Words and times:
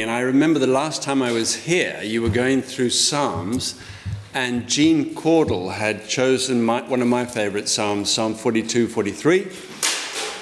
And 0.00 0.10
I 0.10 0.20
remember 0.20 0.58
the 0.58 0.66
last 0.66 1.02
time 1.02 1.20
I 1.20 1.30
was 1.30 1.54
here, 1.54 2.00
you 2.02 2.22
were 2.22 2.30
going 2.30 2.62
through 2.62 2.88
Psalms, 2.88 3.78
and 4.32 4.66
Jean 4.66 5.14
Caudle 5.14 5.68
had 5.68 6.08
chosen 6.08 6.62
my, 6.62 6.80
one 6.82 7.02
of 7.02 7.08
my 7.08 7.26
favorite 7.26 7.68
Psalms, 7.68 8.10
Psalm 8.10 8.34
42 8.34 8.88
43, 8.88 9.42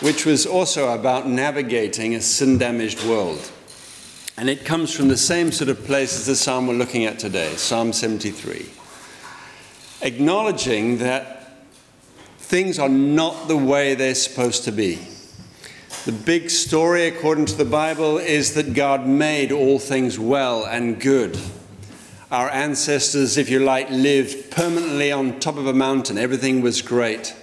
which 0.00 0.24
was 0.24 0.46
also 0.46 0.94
about 0.94 1.26
navigating 1.26 2.14
a 2.14 2.20
sin 2.20 2.56
damaged 2.56 3.04
world. 3.04 3.50
And 4.36 4.48
it 4.48 4.64
comes 4.64 4.94
from 4.94 5.08
the 5.08 5.16
same 5.16 5.50
sort 5.50 5.70
of 5.70 5.84
place 5.84 6.16
as 6.16 6.26
the 6.26 6.36
Psalm 6.36 6.68
we're 6.68 6.74
looking 6.74 7.04
at 7.04 7.18
today, 7.18 7.56
Psalm 7.56 7.92
73. 7.92 8.70
Acknowledging 10.02 10.98
that 10.98 11.66
things 12.38 12.78
are 12.78 12.88
not 12.88 13.48
the 13.48 13.56
way 13.56 13.96
they're 13.96 14.14
supposed 14.14 14.62
to 14.64 14.72
be 14.72 15.00
the 16.08 16.12
big 16.12 16.48
story, 16.48 17.06
according 17.06 17.44
to 17.44 17.54
the 17.54 17.66
Bible, 17.66 18.16
is 18.16 18.54
that 18.54 18.72
God 18.72 19.06
made 19.06 19.52
all 19.52 19.78
things 19.78 20.18
well 20.18 20.64
and 20.64 20.98
good. 20.98 21.38
Our 22.30 22.48
ancestors, 22.48 23.36
if 23.36 23.50
you 23.50 23.58
like, 23.58 23.90
lived 23.90 24.50
permanently 24.50 25.12
on 25.12 25.38
top 25.38 25.58
of 25.58 25.66
a 25.66 25.74
mountain. 25.74 26.16
Everything 26.16 26.62
was 26.62 26.80
great. 26.80 27.36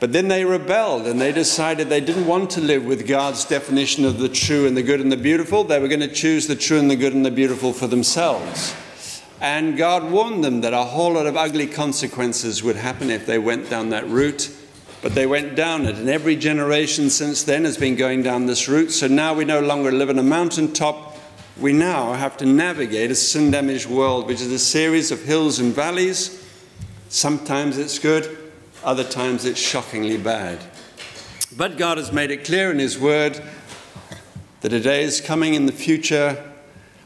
But 0.00 0.12
then 0.12 0.26
they 0.26 0.44
rebelled 0.44 1.06
and 1.06 1.20
they 1.20 1.30
decided 1.30 1.88
they 1.88 2.00
didn't 2.00 2.26
want 2.26 2.50
to 2.50 2.60
live 2.60 2.84
with 2.84 3.06
God's 3.06 3.44
definition 3.44 4.04
of 4.04 4.18
the 4.18 4.28
true 4.28 4.66
and 4.66 4.76
the 4.76 4.82
good 4.82 5.00
and 5.00 5.12
the 5.12 5.16
beautiful. 5.16 5.62
They 5.62 5.78
were 5.78 5.86
going 5.86 6.00
to 6.00 6.12
choose 6.12 6.48
the 6.48 6.56
true 6.56 6.80
and 6.80 6.90
the 6.90 6.96
good 6.96 7.14
and 7.14 7.24
the 7.24 7.30
beautiful 7.30 7.72
for 7.72 7.86
themselves. 7.86 8.74
And 9.40 9.76
God 9.76 10.10
warned 10.10 10.42
them 10.42 10.62
that 10.62 10.72
a 10.72 10.82
whole 10.82 11.12
lot 11.12 11.26
of 11.26 11.36
ugly 11.36 11.68
consequences 11.68 12.64
would 12.64 12.74
happen 12.74 13.08
if 13.08 13.24
they 13.24 13.38
went 13.38 13.70
down 13.70 13.90
that 13.90 14.08
route 14.08 14.50
but 15.04 15.14
they 15.14 15.26
went 15.26 15.54
down 15.54 15.84
it. 15.84 15.96
And 15.96 16.08
every 16.08 16.34
generation 16.34 17.10
since 17.10 17.42
then 17.42 17.66
has 17.66 17.76
been 17.76 17.94
going 17.94 18.22
down 18.22 18.46
this 18.46 18.70
route. 18.70 18.90
So 18.90 19.06
now 19.06 19.34
we 19.34 19.44
no 19.44 19.60
longer 19.60 19.92
live 19.92 20.08
on 20.08 20.18
a 20.18 20.22
mountaintop. 20.22 21.18
We 21.60 21.74
now 21.74 22.14
have 22.14 22.38
to 22.38 22.46
navigate 22.46 23.10
a 23.10 23.14
sin 23.14 23.50
damaged 23.50 23.86
world, 23.86 24.26
which 24.26 24.40
is 24.40 24.50
a 24.50 24.58
series 24.58 25.10
of 25.10 25.22
hills 25.22 25.58
and 25.58 25.74
valleys. 25.74 26.42
Sometimes 27.10 27.76
it's 27.76 27.98
good, 27.98 28.34
other 28.82 29.04
times 29.04 29.44
it's 29.44 29.60
shockingly 29.60 30.16
bad. 30.16 30.58
But 31.54 31.76
God 31.76 31.98
has 31.98 32.10
made 32.10 32.30
it 32.30 32.46
clear 32.46 32.70
in 32.70 32.78
His 32.78 32.98
Word 32.98 33.42
that 34.62 34.72
a 34.72 34.80
day 34.80 35.02
is 35.02 35.20
coming 35.20 35.52
in 35.52 35.66
the 35.66 35.72
future 35.72 36.42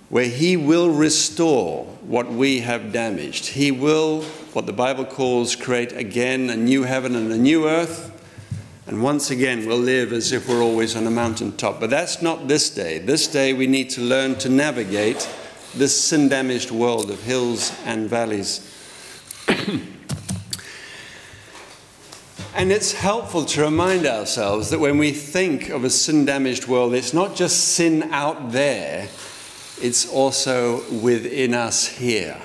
where 0.08 0.28
He 0.28 0.56
will 0.56 0.90
restore 0.90 1.84
what 2.02 2.30
we 2.30 2.60
have 2.60 2.92
damaged. 2.92 3.46
He 3.46 3.70
will 3.70 4.22
what 4.52 4.66
the 4.66 4.72
Bible 4.72 5.04
calls 5.04 5.54
create 5.54 5.92
again 5.92 6.50
a 6.50 6.56
new 6.56 6.82
heaven 6.82 7.14
and 7.14 7.30
a 7.30 7.36
new 7.36 7.68
earth. 7.68 8.14
And 8.86 9.02
once 9.02 9.30
again, 9.30 9.66
we'll 9.66 9.76
live 9.76 10.12
as 10.14 10.32
if 10.32 10.48
we're 10.48 10.62
always 10.62 10.96
on 10.96 11.06
a 11.06 11.10
mountaintop. 11.10 11.78
But 11.78 11.90
that's 11.90 12.22
not 12.22 12.48
this 12.48 12.70
day. 12.70 12.98
This 12.98 13.28
day, 13.28 13.52
we 13.52 13.66
need 13.66 13.90
to 13.90 14.00
learn 14.00 14.36
to 14.36 14.48
navigate 14.48 15.28
this 15.74 16.00
sin 16.00 16.30
damaged 16.30 16.70
world 16.70 17.10
of 17.10 17.22
hills 17.22 17.70
and 17.84 18.08
valleys. 18.08 18.64
and 22.54 22.72
it's 22.72 22.92
helpful 22.94 23.44
to 23.44 23.60
remind 23.60 24.06
ourselves 24.06 24.70
that 24.70 24.80
when 24.80 24.96
we 24.96 25.12
think 25.12 25.68
of 25.68 25.84
a 25.84 25.90
sin 25.90 26.24
damaged 26.24 26.66
world, 26.66 26.94
it's 26.94 27.12
not 27.12 27.36
just 27.36 27.74
sin 27.74 28.04
out 28.04 28.52
there, 28.52 29.06
it's 29.80 30.10
also 30.10 30.82
within 31.00 31.54
us 31.54 31.86
here 31.86 32.36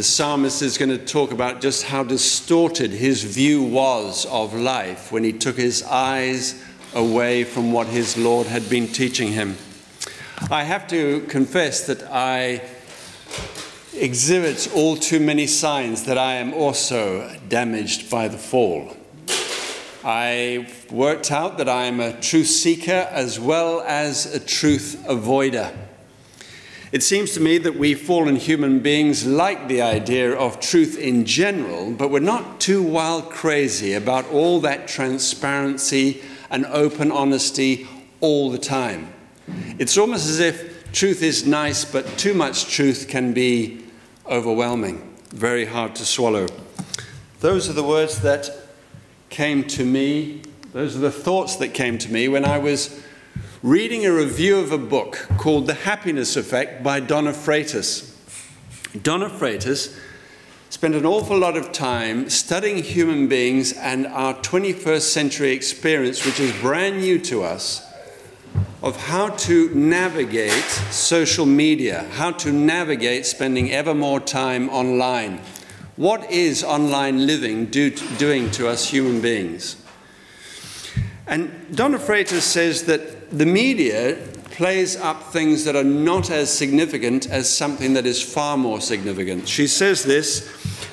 the 0.00 0.04
psalmist 0.04 0.62
is 0.62 0.78
going 0.78 0.88
to 0.88 0.96
talk 0.96 1.30
about 1.30 1.60
just 1.60 1.82
how 1.82 2.02
distorted 2.02 2.90
his 2.90 3.22
view 3.22 3.62
was 3.62 4.24
of 4.24 4.54
life 4.54 5.12
when 5.12 5.24
he 5.24 5.32
took 5.32 5.56
his 5.56 5.82
eyes 5.82 6.64
away 6.94 7.44
from 7.44 7.72
what 7.72 7.86
his 7.86 8.16
Lord 8.16 8.46
had 8.46 8.70
been 8.70 8.86
teaching 8.86 9.32
him. 9.32 9.56
I 10.50 10.62
have 10.62 10.88
to 10.88 11.20
confess 11.28 11.86
that 11.88 12.04
I 12.04 12.62
exhibit 13.92 14.70
all 14.74 14.96
too 14.96 15.20
many 15.20 15.46
signs 15.46 16.04
that 16.04 16.16
I 16.16 16.36
am 16.36 16.54
also 16.54 17.36
damaged 17.48 18.08
by 18.08 18.28
the 18.28 18.38
fall. 18.38 18.96
I 20.02 20.72
worked 20.90 21.30
out 21.30 21.58
that 21.58 21.68
I 21.68 21.84
am 21.86 22.00
a 22.00 22.18
truth 22.20 22.46
seeker 22.46 23.06
as 23.10 23.38
well 23.38 23.82
as 23.82 24.34
a 24.34 24.40
truth 24.40 25.04
avoider. 25.06 25.76
It 26.92 27.04
seems 27.04 27.34
to 27.34 27.40
me 27.40 27.58
that 27.58 27.76
we 27.76 27.94
fallen 27.94 28.34
human 28.34 28.80
beings 28.80 29.24
like 29.24 29.68
the 29.68 29.80
idea 29.80 30.32
of 30.32 30.58
truth 30.58 30.98
in 30.98 31.24
general, 31.24 31.92
but 31.92 32.10
we're 32.10 32.18
not 32.18 32.60
too 32.60 32.82
wild 32.82 33.30
crazy 33.30 33.94
about 33.94 34.26
all 34.30 34.58
that 34.62 34.88
transparency 34.88 36.20
and 36.50 36.66
open 36.66 37.12
honesty 37.12 37.86
all 38.20 38.50
the 38.50 38.58
time. 38.58 39.12
It's 39.78 39.96
almost 39.96 40.28
as 40.28 40.40
if 40.40 40.90
truth 40.92 41.22
is 41.22 41.46
nice, 41.46 41.84
but 41.84 42.06
too 42.18 42.34
much 42.34 42.66
truth 42.66 43.06
can 43.08 43.32
be 43.32 43.84
overwhelming, 44.26 45.16
very 45.28 45.66
hard 45.66 45.94
to 45.94 46.04
swallow. 46.04 46.48
Those 47.38 47.70
are 47.70 47.72
the 47.72 47.84
words 47.84 48.20
that 48.22 48.50
came 49.28 49.62
to 49.68 49.84
me, 49.84 50.42
those 50.72 50.96
are 50.96 51.00
the 51.00 51.12
thoughts 51.12 51.54
that 51.56 51.68
came 51.68 51.98
to 51.98 52.12
me 52.12 52.26
when 52.26 52.44
I 52.44 52.58
was 52.58 53.00
reading 53.62 54.06
a 54.06 54.10
review 54.12 54.58
of 54.58 54.72
a 54.72 54.78
book 54.78 55.28
called 55.36 55.66
The 55.66 55.74
Happiness 55.74 56.34
Effect 56.34 56.82
by 56.82 56.98
Donna 56.98 57.32
Freitas. 57.32 58.10
Donna 59.02 59.28
Freitas 59.28 59.94
spent 60.70 60.94
an 60.94 61.04
awful 61.04 61.36
lot 61.36 61.58
of 61.58 61.70
time 61.70 62.30
studying 62.30 62.82
human 62.82 63.28
beings 63.28 63.74
and 63.74 64.06
our 64.06 64.32
21st 64.36 65.02
century 65.02 65.50
experience, 65.50 66.24
which 66.24 66.40
is 66.40 66.58
brand 66.62 67.00
new 67.00 67.18
to 67.18 67.42
us, 67.42 67.86
of 68.82 68.96
how 68.96 69.28
to 69.28 69.68
navigate 69.74 70.64
social 70.90 71.44
media, 71.44 72.08
how 72.12 72.30
to 72.30 72.50
navigate 72.50 73.26
spending 73.26 73.70
ever 73.72 73.92
more 73.94 74.20
time 74.20 74.70
online. 74.70 75.38
What 75.96 76.30
is 76.30 76.64
online 76.64 77.26
living 77.26 77.66
do, 77.66 77.90
doing 77.90 78.50
to 78.52 78.68
us 78.68 78.88
human 78.88 79.20
beings? 79.20 79.76
And 81.26 81.76
Donna 81.76 81.98
Freitas 81.98 82.40
says 82.40 82.84
that 82.84 83.19
the 83.32 83.46
media 83.46 84.16
plays 84.50 84.96
up 84.96 85.32
things 85.32 85.64
that 85.64 85.76
are 85.76 85.84
not 85.84 86.30
as 86.30 86.52
significant 86.52 87.28
as 87.30 87.48
something 87.48 87.94
that 87.94 88.04
is 88.04 88.22
far 88.22 88.56
more 88.56 88.80
significant. 88.80 89.48
She 89.48 89.66
says 89.66 90.02
this 90.04 90.48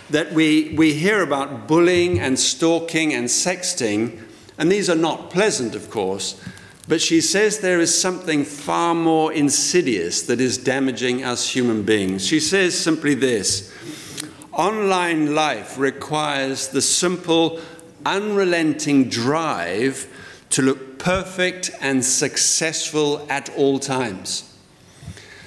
that 0.10 0.32
we, 0.32 0.74
we 0.78 0.94
hear 0.94 1.22
about 1.22 1.68
bullying 1.68 2.18
and 2.20 2.40
stalking 2.40 3.14
and 3.14 3.26
sexting, 3.26 4.22
and 4.58 4.72
these 4.72 4.90
are 4.90 4.96
not 4.96 5.30
pleasant, 5.30 5.76
of 5.76 5.90
course, 5.90 6.42
but 6.88 7.02
she 7.02 7.20
says 7.20 7.60
there 7.60 7.82
is 7.82 8.00
something 8.00 8.46
far 8.46 8.96
more 8.96 9.34
insidious 9.34 10.22
that 10.22 10.40
is 10.40 10.58
damaging 10.58 11.26
us 11.26 11.50
human 11.50 11.84
beings. 11.84 12.26
She 12.26 12.40
says 12.40 12.80
simply 12.80 13.16
this 13.16 13.74
online 14.54 15.36
life 15.36 15.78
requires 15.78 16.70
the 16.70 16.82
simple, 16.82 17.60
unrelenting 18.06 19.10
drive 19.10 20.08
to 20.52 20.62
look 20.62 20.87
perfect 21.00 21.72
and 21.82 22.04
successful 22.04 23.26
at 23.30 23.50
all 23.56 23.80
times. 23.80 24.54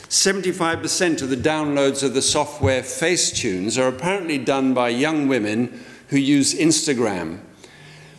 75% 0.09 1.23
of 1.23 1.31
the 1.31 1.37
downloads 1.37 2.03
of 2.03 2.15
the 2.15 2.23
software 2.23 2.83
Facetunes 2.83 3.81
are 3.81 3.87
apparently 3.87 4.39
done 4.39 4.75
by 4.75 4.89
young 4.89 5.29
women 5.29 5.85
who 6.09 6.17
use 6.17 6.53
Instagram. 6.53 7.41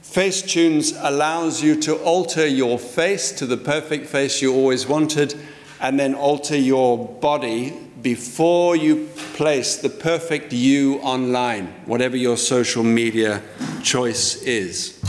Facetunes 0.01 0.97
allows 1.01 1.61
you 1.61 1.79
to 1.81 1.95
alter 1.97 2.47
your 2.47 2.79
face 2.79 3.31
to 3.33 3.45
the 3.45 3.57
perfect 3.57 4.07
face 4.07 4.41
you 4.41 4.53
always 4.53 4.87
wanted 4.87 5.35
and 5.81 5.99
then 5.99 6.13
alter 6.13 6.55
your 6.55 7.07
body 7.19 7.71
before 8.01 8.75
you 8.75 9.07
place 9.33 9.77
the 9.77 9.89
perfect 9.89 10.53
you 10.53 10.99
online, 10.99 11.67
whatever 11.85 12.15
your 12.15 12.37
social 12.37 12.83
media 12.83 13.41
choice 13.83 14.41
is. 14.43 14.99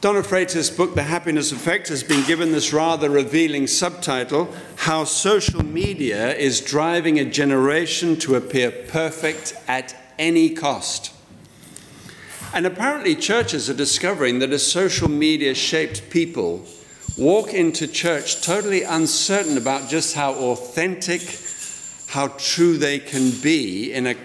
Donna 0.00 0.22
Freitas' 0.22 0.74
book, 0.74 0.94
The 0.94 1.02
Happiness 1.02 1.52
Effect, 1.52 1.88
has 1.88 2.02
been 2.02 2.26
given 2.26 2.52
this 2.52 2.72
rather 2.72 3.10
revealing 3.10 3.66
subtitle 3.66 4.50
How 4.76 5.04
Social 5.04 5.62
Media 5.62 6.34
is 6.34 6.62
Driving 6.62 7.18
a 7.18 7.26
Generation 7.26 8.16
to 8.20 8.36
Appear 8.36 8.70
Perfect 8.70 9.52
at 9.68 9.94
Any 10.18 10.54
Cost. 10.54 11.12
And 12.54 12.64
apparently, 12.64 13.14
churches 13.14 13.68
are 13.68 13.74
discovering 13.74 14.38
that 14.38 14.52
as 14.52 14.66
social 14.66 15.10
media 15.10 15.54
shaped 15.54 16.08
people 16.08 16.64
walk 17.18 17.52
into 17.52 17.86
church 17.86 18.40
totally 18.42 18.82
uncertain 18.84 19.58
about 19.58 19.90
just 19.90 20.14
how 20.14 20.32
authentic, 20.32 21.20
how 22.08 22.28
true 22.38 22.78
they 22.78 23.00
can 23.00 23.32
be 23.42 23.92
in 23.92 24.06
a, 24.06 24.16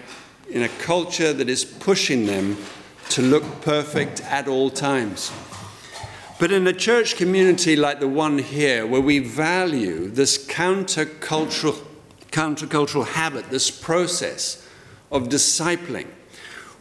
in 0.48 0.62
a 0.62 0.70
culture 0.80 1.34
that 1.34 1.50
is 1.50 1.66
pushing 1.66 2.24
them 2.24 2.56
to 3.10 3.20
look 3.20 3.60
perfect 3.60 4.22
at 4.22 4.48
all 4.48 4.70
times. 4.70 5.30
But 6.38 6.52
in 6.52 6.66
a 6.66 6.72
church 6.72 7.16
community 7.16 7.76
like 7.76 7.98
the 7.98 8.08
one 8.08 8.38
here, 8.38 8.86
where 8.86 9.00
we 9.00 9.20
value 9.20 10.08
this 10.08 10.36
countercultural, 10.46 11.82
countercultural 12.30 13.06
habit, 13.06 13.48
this 13.48 13.70
process 13.70 14.68
of 15.10 15.30
discipling, 15.30 16.08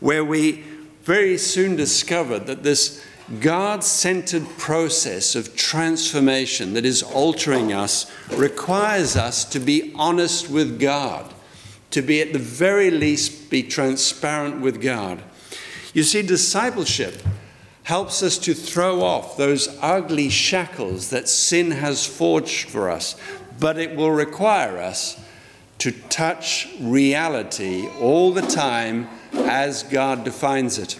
where 0.01 0.25
we 0.25 0.63
very 1.03 1.37
soon 1.37 1.77
discovered 1.77 2.47
that 2.47 2.63
this 2.63 3.01
God 3.39 3.83
centered 3.83 4.45
process 4.57 5.35
of 5.35 5.55
transformation 5.55 6.73
that 6.73 6.85
is 6.85 7.01
altering 7.01 7.71
us 7.71 8.11
requires 8.31 9.15
us 9.15 9.45
to 9.45 9.59
be 9.59 9.93
honest 9.95 10.49
with 10.49 10.79
God, 10.79 11.33
to 11.91 12.01
be 12.01 12.21
at 12.21 12.33
the 12.33 12.39
very 12.39 12.91
least 12.91 13.49
be 13.49 13.63
transparent 13.63 14.59
with 14.59 14.81
God. 14.81 15.23
You 15.93 16.03
see, 16.03 16.21
discipleship 16.21 17.21
helps 17.85 18.23
us 18.23 18.39
to 18.39 18.53
throw 18.55 19.03
off 19.03 19.37
those 19.37 19.77
ugly 19.79 20.27
shackles 20.27 21.11
that 21.11 21.29
sin 21.29 21.69
has 21.69 22.05
forged 22.05 22.67
for 22.67 22.89
us, 22.89 23.15
but 23.59 23.77
it 23.77 23.95
will 23.95 24.11
require 24.11 24.79
us 24.79 25.23
to 25.77 25.91
touch 25.91 26.67
reality 26.81 27.87
all 28.01 28.31
the 28.31 28.41
time 28.41 29.07
as 29.33 29.83
God 29.83 30.23
defines 30.23 30.79
it. 30.79 30.99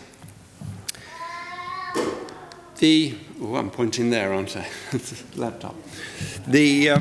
The, 2.77 3.17
oh, 3.41 3.55
I'm 3.55 3.71
pointing 3.71 4.11
there, 4.11 4.31
aren't 4.31 4.55
I? 4.55 4.67
laptop. 5.35 5.75
The, 6.45 6.89
uh, 6.91 6.99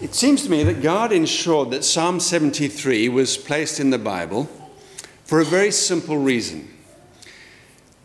it 0.00 0.14
seems 0.14 0.44
to 0.44 0.50
me 0.50 0.62
that 0.62 0.80
God 0.80 1.12
ensured 1.12 1.70
that 1.72 1.84
Psalm 1.84 2.18
73 2.18 3.10
was 3.10 3.36
placed 3.36 3.78
in 3.78 3.90
the 3.90 3.98
Bible 3.98 4.48
for 5.26 5.40
a 5.40 5.44
very 5.44 5.70
simple 5.70 6.16
reason. 6.16 6.72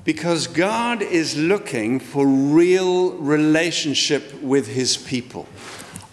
Because 0.04 0.48
God 0.48 1.02
is 1.02 1.38
looking 1.38 2.00
for 2.00 2.26
real 2.26 3.12
relationship 3.18 4.42
with 4.42 4.68
his 4.68 4.98
people, 4.98 5.48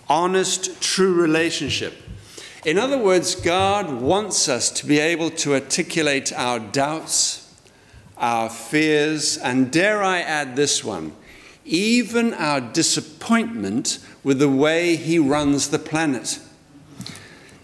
honest, 0.08 0.80
true 0.82 1.14
relationship. 1.14 1.94
In 2.66 2.78
other 2.78 2.98
words, 2.98 3.34
God 3.34 4.00
wants 4.00 4.48
us 4.48 4.70
to 4.72 4.86
be 4.86 4.98
able 4.98 5.30
to 5.30 5.54
articulate 5.54 6.32
our 6.34 6.58
doubts, 6.58 7.54
our 8.18 8.50
fears, 8.50 9.38
and 9.38 9.70
dare 9.70 10.02
I 10.02 10.20
add 10.20 10.54
this 10.54 10.84
one, 10.84 11.12
even 11.64 12.34
our 12.34 12.60
disappointment 12.60 14.00
with 14.22 14.38
the 14.38 14.50
way 14.50 14.96
He 14.96 15.18
runs 15.18 15.68
the 15.68 15.78
planet. 15.78 16.40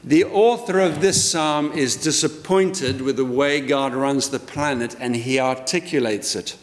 The 0.07 0.25
author 0.25 0.81
of 0.81 1.01
this 1.01 1.31
psalm 1.31 1.73
is 1.73 1.97
disappointed 1.97 3.01
with 3.01 3.17
the 3.17 3.25
way 3.25 3.63
God 3.63 3.95
runs 3.95 4.29
the 4.29 4.39
planet 4.39 4.95
and 5.01 5.17
he 5.17 5.41
articulates 5.41 6.37
it. 6.37 6.59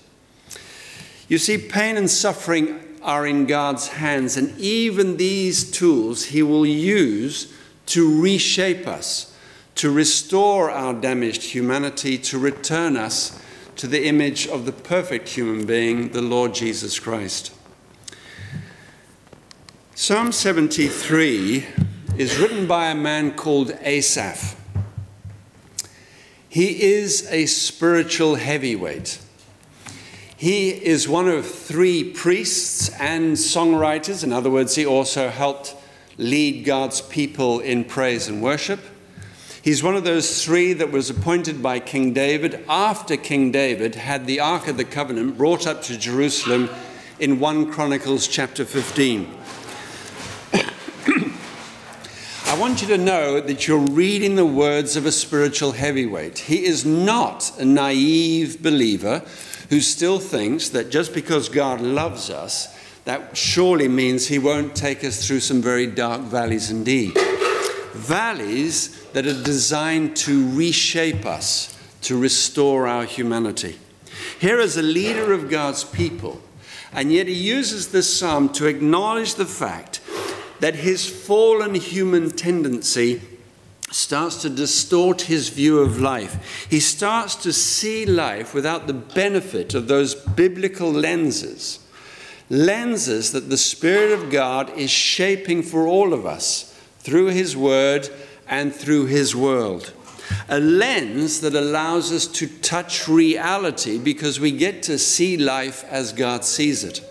You 1.28 1.40
see, 1.40 1.58
pain 1.58 1.98
and 1.98 2.08
suffering 2.08 2.80
are 3.02 3.26
in 3.26 3.48
God's 3.48 3.88
hands, 3.88 4.38
and 4.38 4.56
even 4.60 5.18
these 5.18 5.72
tools 5.72 6.26
he 6.26 6.44
will 6.44 6.68
use 6.68 7.52
to 7.88 8.22
reshape 8.22 8.88
us, 8.88 9.36
to 9.74 9.90
restore 9.90 10.70
our 10.70 10.94
damaged 10.94 11.42
humanity, 11.42 12.20
to 12.20 12.38
return 12.38 12.96
us 12.96 13.42
to 13.78 13.88
the 13.88 14.06
image 14.06 14.46
of 14.46 14.68
the 14.68 14.72
perfect 14.72 15.30
human 15.30 15.66
being, 15.66 16.10
the 16.10 16.22
Lord 16.22 16.54
Jesus 16.54 17.00
Christ. 17.00 17.52
Psalm 19.96 20.32
73 20.32 21.66
is 22.22 22.38
written 22.38 22.68
by 22.68 22.92
a 22.92 22.94
man 22.94 23.32
called 23.32 23.72
Asaph. 23.82 24.56
He 26.48 26.84
is 26.84 27.28
a 27.32 27.48
spiritual 27.48 28.36
heavyweight. 28.36 29.18
He 30.38 30.70
is 30.70 31.10
one 31.10 31.28
of 31.28 31.50
three 31.50 32.04
priests 32.04 32.90
and 33.00 33.36
songwriters. 33.36 34.24
In 34.24 34.32
other 34.32 34.52
words, 34.52 34.76
he 34.76 34.86
also 34.86 35.30
helped 35.30 35.76
lead 36.20 36.64
God's 36.64 37.02
people 37.02 37.60
in 37.60 37.86
praise 37.86 38.28
and 38.28 38.40
worship. 38.40 38.82
He's 39.64 39.82
one 39.82 39.96
of 39.96 40.04
those 40.04 40.46
three 40.46 40.74
that 40.74 40.92
was 40.92 41.10
appointed 41.10 41.64
by 41.64 41.80
King 41.80 42.14
David 42.14 42.64
after 42.70 43.18
King 43.18 43.52
David 43.52 43.96
had 43.96 44.28
the 44.28 44.40
Ark 44.40 44.68
of 44.68 44.78
the 44.78 44.86
Covenant 44.86 45.40
brought 45.40 45.66
up 45.66 45.82
to 45.84 45.98
Jerusalem 45.98 46.70
in 47.18 47.40
1 47.40 47.72
Chronicles 47.72 48.28
chapter 48.28 48.64
15. 48.64 49.40
I 52.51 52.51
want 52.62 52.80
you 52.80 52.88
to 52.88 52.98
know 53.00 53.42
that 53.42 53.68
you're 53.68 53.80
reading 53.80 54.36
the 54.36 54.46
words 54.46 54.96
of 54.96 55.08
a 55.08 55.12
spiritual 55.12 55.72
heavyweight. 55.72 56.38
He 56.38 56.64
is 56.64 56.86
not 56.86 57.52
a 57.58 57.66
naive 57.66 58.62
believer 58.62 59.24
who 59.72 59.82
still 59.82 60.20
thinks 60.20 60.70
that 60.70 60.92
just 60.92 61.12
because 61.12 61.50
God 61.50 61.82
loves 61.82 62.30
us, 62.30 62.78
that 63.06 63.36
surely 63.36 63.88
means 63.88 64.28
he 64.28 64.38
won't 64.38 64.76
take 64.76 65.04
us 65.04 65.26
through 65.26 65.40
some 65.40 65.60
very 65.60 65.88
dark 65.88 66.22
valleys 66.22 66.70
indeed. 66.70 67.18
Valleys 67.94 69.06
that 69.14 69.26
are 69.26 69.44
designed 69.44 70.16
to 70.18 70.48
reshape 70.56 71.26
us, 71.26 71.76
to 72.04 72.16
restore 72.16 72.86
our 72.86 73.06
humanity. 73.06 73.80
Here 74.40 74.60
is 74.60 74.78
a 74.78 74.84
leader 74.84 75.34
of 75.34 75.50
God's 75.50 75.84
people, 75.84 76.40
and 76.94 77.12
yet 77.12 77.26
he 77.26 77.34
uses 77.34 77.88
this 77.88 78.20
psalm 78.20 78.50
to 78.50 78.68
acknowledge 78.68 79.34
the 79.34 79.48
fact 79.48 80.00
that 80.62 80.76
his 80.76 81.08
fallen 81.08 81.76
human 81.76 82.32
tendency 82.32 83.22
starts 83.92 84.42
to 84.42 84.50
distort 84.50 85.24
his 85.24 85.50
view 85.50 85.80
of 85.80 86.00
life. 86.00 86.66
He 86.70 86.80
starts 86.80 87.36
to 87.38 87.52
see 87.52 88.06
life 88.06 88.54
without 88.54 88.88
the 88.88 88.94
benefit 88.94 89.74
of 89.74 89.88
those 89.88 90.16
biblical 90.16 90.90
lenses, 90.90 91.80
lenses 92.50 93.34
that 93.34 93.50
the 93.50 93.58
Spirit 93.58 94.12
of 94.12 94.32
God 94.32 94.70
is 94.78 94.90
shaping 94.90 95.62
for 95.62 95.86
all 95.86 96.14
of 96.14 96.26
us 96.26 96.74
through 97.00 97.28
his 97.28 97.58
word 97.58 98.10
and 98.52 98.76
through 98.76 99.06
His 99.06 99.36
world. 99.36 99.94
A 100.50 100.60
lens 100.60 101.42
that 101.42 101.56
allows 101.56 102.12
us 102.12 102.28
to 102.28 102.48
touch 102.48 103.08
reality 103.08 103.98
because 103.98 104.40
we 104.40 104.52
get 104.52 104.84
to 104.84 105.00
see 105.00 105.38
life 105.38 105.84
as 105.86 106.14
God 106.14 106.46
sees 106.46 106.84
it. 106.84 107.02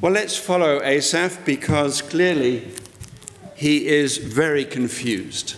Well, 0.00 0.12
let's 0.12 0.36
follow 0.36 0.80
Asaph 0.80 1.44
because 1.44 2.02
clearly 2.02 2.70
he 3.56 3.88
is 3.88 4.18
very 4.18 4.64
confused. 4.64 5.56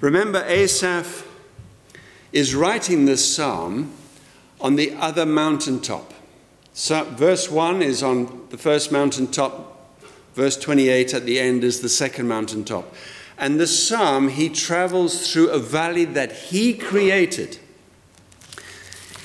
Remember, 0.00 0.42
Asaph 0.48 1.24
is 2.32 2.56
writing 2.56 3.04
this 3.04 3.36
psalm 3.36 3.92
on 4.60 4.74
the 4.74 4.92
other 4.94 5.24
mountaintop. 5.24 6.12
So, 6.72 7.04
verse 7.04 7.48
1 7.48 7.82
is 7.82 8.02
on 8.02 8.48
the 8.50 8.58
first 8.58 8.90
mountaintop, 8.90 9.94
verse 10.34 10.56
28 10.56 11.14
at 11.14 11.24
the 11.24 11.38
end 11.38 11.62
is 11.62 11.82
the 11.82 11.88
second 11.88 12.26
mountaintop. 12.26 12.92
And 13.38 13.60
the 13.60 13.68
psalm, 13.68 14.30
he 14.30 14.48
travels 14.48 15.32
through 15.32 15.50
a 15.50 15.60
valley 15.60 16.04
that 16.06 16.32
he 16.32 16.74
created. 16.74 17.60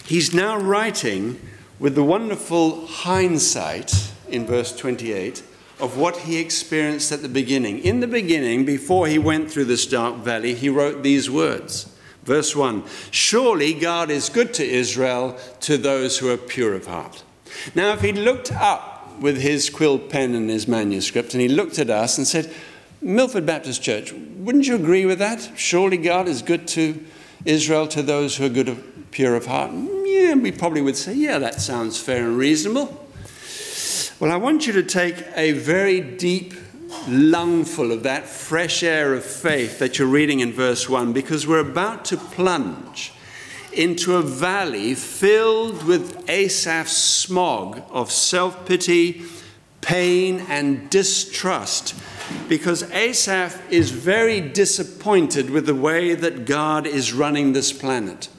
He's 0.05 0.31
now 0.31 0.59
writing 0.59 1.41
with 1.79 1.95
the 1.95 2.03
wonderful 2.03 2.85
hindsight 2.85 4.11
in 4.29 4.45
verse 4.45 4.75
28 4.75 5.43
of 5.79 5.97
what 5.97 6.17
he 6.17 6.39
experienced 6.39 7.11
at 7.11 7.21
the 7.21 7.29
beginning. 7.29 7.79
In 7.79 7.99
the 7.99 8.07
beginning, 8.07 8.65
before 8.65 9.07
he 9.07 9.19
went 9.19 9.51
through 9.51 9.65
this 9.65 9.85
dark 9.85 10.15
valley, 10.17 10.55
he 10.55 10.69
wrote 10.69 11.03
these 11.03 11.29
words. 11.29 11.93
Verse 12.23 12.55
1 12.55 12.83
Surely 13.11 13.73
God 13.73 14.09
is 14.09 14.29
good 14.29 14.53
to 14.55 14.67
Israel, 14.67 15.37
to 15.61 15.77
those 15.77 16.17
who 16.17 16.29
are 16.29 16.37
pure 16.37 16.73
of 16.73 16.87
heart. 16.87 17.23
Now, 17.75 17.93
if 17.93 18.01
he 18.01 18.11
looked 18.11 18.51
up 18.51 19.19
with 19.19 19.39
his 19.39 19.69
quill 19.69 19.97
pen 19.99 20.35
and 20.35 20.49
his 20.49 20.67
manuscript 20.67 21.33
and 21.33 21.41
he 21.41 21.47
looked 21.47 21.79
at 21.79 21.89
us 21.89 22.17
and 22.17 22.27
said, 22.27 22.53
Milford 23.01 23.45
Baptist 23.45 23.81
Church, 23.81 24.11
wouldn't 24.11 24.67
you 24.67 24.75
agree 24.75 25.05
with 25.05 25.19
that? 25.19 25.51
Surely 25.55 25.97
God 25.97 26.27
is 26.27 26.41
good 26.41 26.67
to 26.69 27.03
Israel, 27.45 27.87
to 27.87 28.01
those 28.01 28.35
who 28.35 28.45
are 28.45 28.49
good 28.49 28.69
of 28.69 28.83
pure 29.11 29.35
of 29.35 29.45
heart. 29.45 29.71
Mm, 29.71 30.03
yeah, 30.05 30.33
we 30.33 30.51
probably 30.51 30.81
would 30.81 30.97
say, 30.97 31.13
yeah, 31.13 31.37
that 31.39 31.61
sounds 31.61 31.99
fair 31.99 32.25
and 32.25 32.37
reasonable. 32.37 33.06
Well, 34.19 34.31
I 34.31 34.37
want 34.37 34.65
you 34.65 34.73
to 34.73 34.81
take 34.81 35.23
a 35.35 35.51
very 35.51 36.01
deep 36.01 36.55
lungful 37.07 37.91
of 37.91 38.01
that 38.01 38.25
fresh 38.25 38.81
air 38.81 39.13
of 39.13 39.23
faith 39.23 39.77
that 39.77 39.99
you're 39.99 40.07
reading 40.07 40.39
in 40.39 40.51
verse 40.51 40.89
1 40.89 41.13
because 41.13 41.45
we're 41.45 41.59
about 41.59 42.03
to 42.05 42.17
plunge 42.17 43.13
into 43.71 44.15
a 44.15 44.23
valley 44.23 44.95
filled 44.95 45.83
with 45.83 46.27
Asaph's 46.27 46.97
smog 46.97 47.83
of 47.91 48.11
self 48.11 48.65
pity, 48.65 49.21
pain, 49.81 50.43
and 50.49 50.89
distrust 50.89 51.93
because 52.49 52.89
Asaph 52.91 53.71
is 53.71 53.91
very 53.91 54.41
disappointed 54.41 55.51
with 55.51 55.67
the 55.67 55.75
way 55.75 56.15
that 56.15 56.45
God 56.45 56.87
is 56.87 57.13
running 57.13 57.53
this 57.53 57.71
planet. 57.71 58.29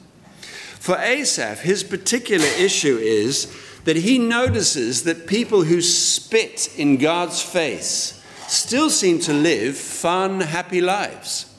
For 0.77 0.97
Asaph, 0.97 1.61
his 1.61 1.85
particular 1.85 2.47
issue 2.57 2.97
is 2.97 3.47
that 3.89 3.95
he 3.95 4.19
notices 4.19 5.01
that 5.01 5.25
people 5.25 5.63
who 5.63 5.81
spit 5.81 6.77
in 6.77 6.95
God's 6.95 7.41
face 7.41 8.23
still 8.47 8.87
seem 8.87 9.17
to 9.21 9.33
live 9.33 9.75
fun, 9.75 10.41
happy 10.41 10.79
lives. 10.79 11.51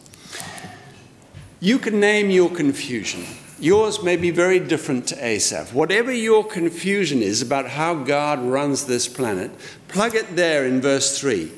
You 1.59 1.81
can 1.81 1.99
name 1.99 2.31
your 2.31 2.49
confusion. 2.49 3.25
Yours 3.59 4.05
may 4.05 4.15
be 4.15 4.31
very 4.31 4.61
different 4.61 5.09
to 5.09 5.17
Asaph. 5.17 5.75
Whatever 5.75 6.13
your 6.13 6.45
confusion 6.45 7.21
is 7.21 7.43
about 7.43 7.69
how 7.69 7.95
God 7.95 8.41
runs 8.41 8.85
this 8.85 9.09
planet, 9.09 9.51
plug 9.89 10.15
it 10.15 10.37
there 10.37 10.65
in 10.65 10.81
verse 10.81 11.19
3. 11.19 11.51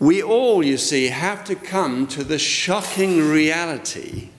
We 0.00 0.20
all, 0.20 0.64
you 0.64 0.78
see, 0.78 1.06
have 1.06 1.44
to 1.44 1.54
come 1.54 2.08
to 2.08 2.24
the 2.24 2.40
shocking 2.40 3.30
reality 3.30 4.30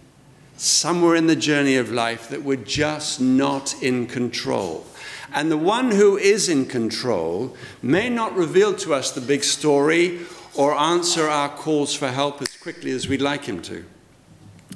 somewhere 0.57 1.15
in 1.15 1.27
the 1.27 1.37
journey 1.37 1.77
of 1.77 1.89
life 1.89 2.27
that 2.27 2.43
we're 2.43 2.57
just 2.57 3.21
not 3.21 3.81
in 3.81 4.07
control. 4.07 4.85
And 5.33 5.49
the 5.49 5.57
one 5.57 5.91
who 5.91 6.17
is 6.17 6.49
in 6.49 6.65
control 6.65 7.55
may 7.81 8.09
not 8.09 8.35
reveal 8.35 8.73
to 8.75 8.93
us 8.93 9.11
the 9.11 9.21
big 9.21 9.43
story 9.43 10.19
or 10.55 10.75
answer 10.75 11.27
our 11.27 11.49
calls 11.49 11.95
for 11.95 12.09
help 12.09 12.41
as 12.41 12.57
quickly 12.57 12.91
as 12.91 13.07
we'd 13.07 13.21
like 13.21 13.45
him 13.45 13.61
to. 13.63 13.85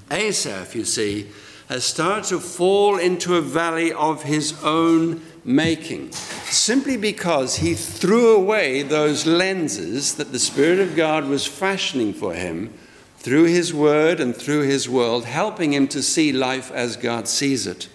Asaph, 0.10 0.76
you 0.76 0.86
see, 0.86 1.30
has 1.68 1.84
started 1.84 2.26
to 2.30 2.40
fall 2.40 2.98
into 2.98 3.36
a 3.36 3.42
valley 3.42 3.92
of 3.92 4.24
his 4.24 4.54
own 4.64 5.22
making, 5.44 6.12
simply 6.12 6.96
because 6.96 7.58
he 7.58 7.74
threw 7.74 8.36
away 8.36 8.82
those 8.82 9.26
lenses 9.26 10.16
that 10.16 10.32
the 10.32 10.40
Spirit 10.40 10.80
of 10.80 10.96
God 10.96 11.26
was 11.26 11.46
fashioning 11.46 12.14
for 12.14 12.34
him 12.34 12.74
through 13.18 13.46
his 13.46 13.74
word 13.74 14.20
and 14.20 14.36
through 14.36 14.62
his 14.62 14.88
world, 14.88 15.26
helping 15.26 15.74
him 15.74 15.88
to 15.88 16.04
see 16.04 16.32
life 16.32 16.72
as 16.72 16.96
God 16.96 17.28
sees 17.28 17.66
it. 17.66 17.90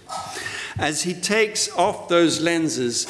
As 0.80 1.02
he 1.02 1.12
takes 1.12 1.70
off 1.76 2.08
those 2.08 2.40
lenses, 2.40 3.06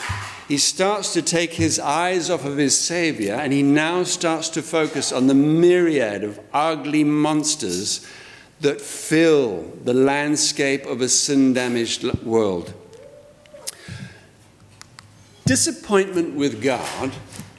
he 0.49 0.59
starts 0.59 1.13
to 1.13 1.23
take 1.23 1.53
his 1.53 1.79
eyes 1.79 2.29
off 2.29 2.45
of 2.45 2.57
his 2.57 2.77
Savior 2.77 3.35
and 3.35 3.53
he 3.53 3.63
now 3.63 4.03
starts 4.03 4.49
to 4.51 4.63
focus 4.63 5.13
on 5.13 5.29
the 5.29 5.35
myriad 5.35 6.25
of 6.25 6.41
ugly 6.53 7.05
monsters 7.05 8.05
that 8.61 8.81
fill 8.81 9.63
the 9.85 9.95
landscape 9.95 10.85
of 10.85 11.01
a 11.01 11.09
sin 11.09 11.55
damaged 11.55 12.03
world. 12.25 12.75
Disappointment 15.45 16.35
with 16.35 16.61
God 16.61 17.13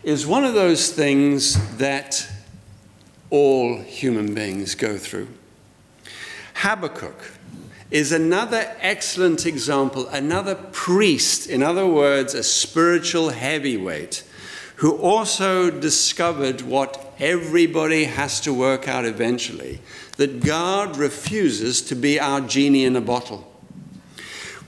is 0.04 0.28
one 0.28 0.44
of 0.44 0.54
those 0.54 0.92
things 0.92 1.78
that 1.78 2.30
all 3.30 3.80
human 3.80 4.34
beings 4.36 4.76
go 4.76 4.98
through. 4.98 5.30
Habakkuk 6.56 7.16
is 7.92 8.14
another 8.14 8.74
excellent 8.80 9.46
example, 9.46 10.08
another 10.08 10.56
priest, 10.56 11.48
in 11.48 11.62
other 11.62 11.86
words, 11.86 12.34
a 12.34 12.44
spiritual 12.44 13.30
heavyweight, 13.30 14.24
who 14.78 14.98
also 14.98 15.70
discovered 15.70 16.62
what 16.62 17.14
everybody 17.20 18.06
has 18.06 18.40
to 18.42 18.54
work 18.54 18.88
out 18.88 19.06
eventually 19.06 19.80
that 20.18 20.44
God 20.44 20.98
refuses 20.98 21.82
to 21.84 21.96
be 21.96 22.20
our 22.20 22.42
genie 22.42 22.86
in 22.86 22.96
a 22.96 23.02
bottle. 23.02 23.48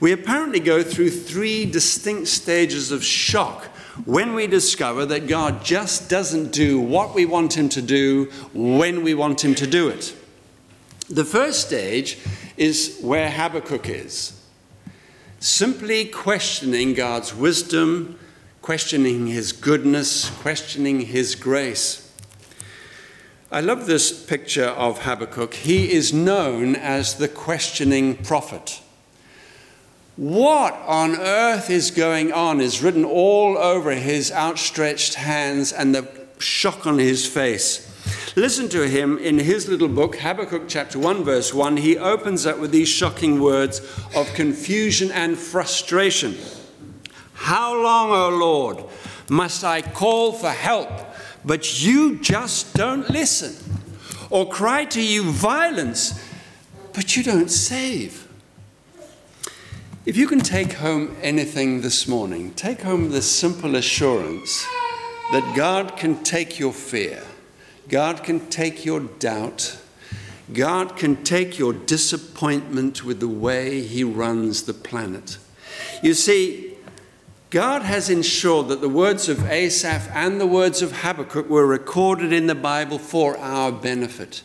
We 0.00 0.12
apparently 0.12 0.60
go 0.60 0.82
through 0.82 1.10
three 1.10 1.64
distinct 1.64 2.28
stages 2.28 2.92
of 2.92 3.04
shock 3.04 3.64
when 4.04 4.34
we 4.34 4.46
discover 4.46 5.06
that 5.06 5.28
God 5.28 5.64
just 5.64 6.10
doesn't 6.10 6.50
do 6.52 6.80
what 6.80 7.14
we 7.14 7.24
want 7.24 7.56
Him 7.56 7.68
to 7.70 7.82
do 7.82 8.26
when 8.52 9.02
we 9.02 9.14
want 9.14 9.44
Him 9.44 9.54
to 9.54 9.66
do 9.66 9.88
it. 9.88 10.14
The 11.08 11.24
first 11.24 11.66
stage 11.66 12.18
is 12.56 12.98
where 13.00 13.30
Habakkuk 13.30 13.88
is 13.88 14.40
simply 15.40 16.06
questioning 16.06 16.94
God's 16.94 17.34
wisdom, 17.34 18.18
questioning 18.62 19.26
His 19.26 19.52
goodness, 19.52 20.30
questioning 20.30 21.00
His 21.00 21.34
grace. 21.34 22.10
I 23.52 23.60
love 23.60 23.86
this 23.86 24.24
picture 24.24 24.68
of 24.68 25.02
Habakkuk. 25.02 25.54
He 25.54 25.92
is 25.92 26.12
known 26.12 26.74
as 26.74 27.16
the 27.16 27.28
questioning 27.28 28.16
prophet. 28.16 28.80
What 30.16 30.74
on 30.86 31.16
earth 31.16 31.70
is 31.70 31.90
going 31.90 32.32
on 32.32 32.60
is 32.60 32.82
written 32.82 33.04
all 33.04 33.58
over 33.58 33.92
his 33.92 34.32
outstretched 34.32 35.14
hands 35.14 35.72
and 35.72 35.94
the 35.94 36.08
shock 36.38 36.86
on 36.86 36.98
his 36.98 37.26
face. 37.26 37.93
Listen 38.36 38.68
to 38.70 38.88
him 38.88 39.16
in 39.18 39.38
his 39.38 39.68
little 39.68 39.88
book, 39.88 40.16
Habakkuk 40.16 40.64
chapter 40.66 40.98
1, 40.98 41.22
verse 41.22 41.54
1. 41.54 41.76
He 41.76 41.96
opens 41.96 42.46
up 42.46 42.58
with 42.58 42.72
these 42.72 42.88
shocking 42.88 43.40
words 43.40 43.80
of 44.16 44.32
confusion 44.34 45.12
and 45.12 45.38
frustration. 45.38 46.36
How 47.34 47.80
long, 47.80 48.10
O 48.10 48.30
Lord, 48.30 48.84
must 49.28 49.62
I 49.62 49.82
call 49.82 50.32
for 50.32 50.50
help, 50.50 50.90
but 51.44 51.82
you 51.84 52.18
just 52.18 52.74
don't 52.74 53.08
listen? 53.08 53.54
Or 54.30 54.48
cry 54.48 54.84
to 54.86 55.00
you 55.00 55.30
violence, 55.30 56.20
but 56.92 57.16
you 57.16 57.22
don't 57.22 57.50
save? 57.50 58.26
If 60.06 60.16
you 60.16 60.26
can 60.26 60.40
take 60.40 60.72
home 60.74 61.16
anything 61.22 61.82
this 61.82 62.08
morning, 62.08 62.52
take 62.54 62.82
home 62.82 63.10
the 63.10 63.22
simple 63.22 63.76
assurance 63.76 64.66
that 65.32 65.54
God 65.56 65.96
can 65.96 66.22
take 66.24 66.58
your 66.58 66.72
fear 66.72 67.22
God 67.88 68.22
can 68.22 68.48
take 68.48 68.84
your 68.84 69.00
doubt. 69.00 69.78
God 70.52 70.96
can 70.96 71.22
take 71.24 71.58
your 71.58 71.72
disappointment 71.72 73.04
with 73.04 73.20
the 73.20 73.28
way 73.28 73.82
He 73.82 74.04
runs 74.04 74.64
the 74.64 74.74
planet. 74.74 75.38
You 76.02 76.14
see, 76.14 76.74
God 77.50 77.82
has 77.82 78.10
ensured 78.10 78.68
that 78.68 78.80
the 78.80 78.88
words 78.88 79.28
of 79.28 79.46
Asaph 79.46 80.10
and 80.12 80.40
the 80.40 80.46
words 80.46 80.82
of 80.82 80.90
Habakkuk 80.90 81.48
were 81.48 81.66
recorded 81.66 82.32
in 82.32 82.48
the 82.48 82.54
Bible 82.54 82.98
for 82.98 83.38
our 83.38 83.70
benefit. 83.70 84.42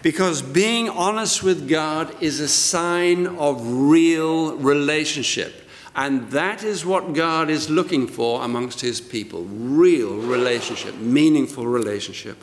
Because 0.00 0.42
being 0.42 0.88
honest 0.88 1.42
with 1.42 1.68
God 1.68 2.14
is 2.22 2.40
a 2.40 2.48
sign 2.48 3.26
of 3.26 3.60
real 3.66 4.56
relationship. 4.56 5.68
And 5.94 6.30
that 6.30 6.62
is 6.62 6.86
what 6.86 7.14
God 7.14 7.50
is 7.50 7.68
looking 7.68 8.06
for 8.06 8.42
amongst 8.44 8.80
His 8.80 9.00
people 9.00 9.42
real 9.44 10.16
relationship, 10.16 10.94
meaningful 10.96 11.66
relationship. 11.66 12.38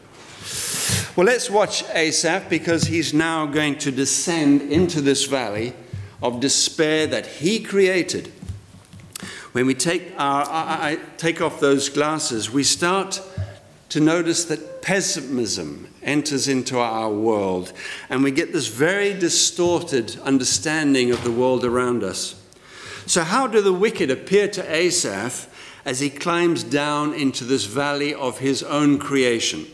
Well, 1.20 1.26
let's 1.26 1.50
watch 1.50 1.84
Asaph 1.90 2.48
because 2.50 2.84
he's 2.84 3.14
now 3.14 3.46
going 3.46 3.78
to 3.80 3.92
descend 3.92 4.62
into 4.62 5.02
this 5.02 5.26
valley 5.26 5.74
of 6.24 6.40
despair 6.40 7.08
that 7.08 7.26
he 7.26 7.60
created. 7.60 8.32
When 9.52 9.66
we 9.66 9.74
take, 9.74 10.14
our, 10.18 10.46
I, 10.46 10.92
I 10.92 11.00
take 11.18 11.42
off 11.42 11.60
those 11.60 11.90
glasses, 11.90 12.50
we 12.50 12.64
start 12.64 13.22
to 13.90 14.00
notice 14.00 14.46
that 14.46 14.82
pessimism 14.82 15.94
enters 16.02 16.48
into 16.48 16.80
our 16.80 17.12
world, 17.12 17.74
and 18.10 18.24
we 18.24 18.32
get 18.32 18.54
this 18.54 18.68
very 18.68 19.14
distorted 19.14 20.18
understanding 20.22 21.12
of 21.12 21.22
the 21.26 21.34
world 21.34 21.66
around 21.66 22.02
us. 22.02 22.42
So, 23.08 23.26
how 23.26 23.46
do 23.46 23.62
the 23.62 23.74
wicked 23.74 24.10
appear 24.10 24.48
to 24.48 24.74
Asaph 24.74 25.50
as 25.84 26.00
he 26.00 26.10
climbs 26.10 26.64
down 26.64 27.14
into 27.14 27.44
this 27.44 27.66
valley 27.66 28.14
of 28.14 28.40
his 28.40 28.64
own 28.64 29.00
creation? 29.00 29.66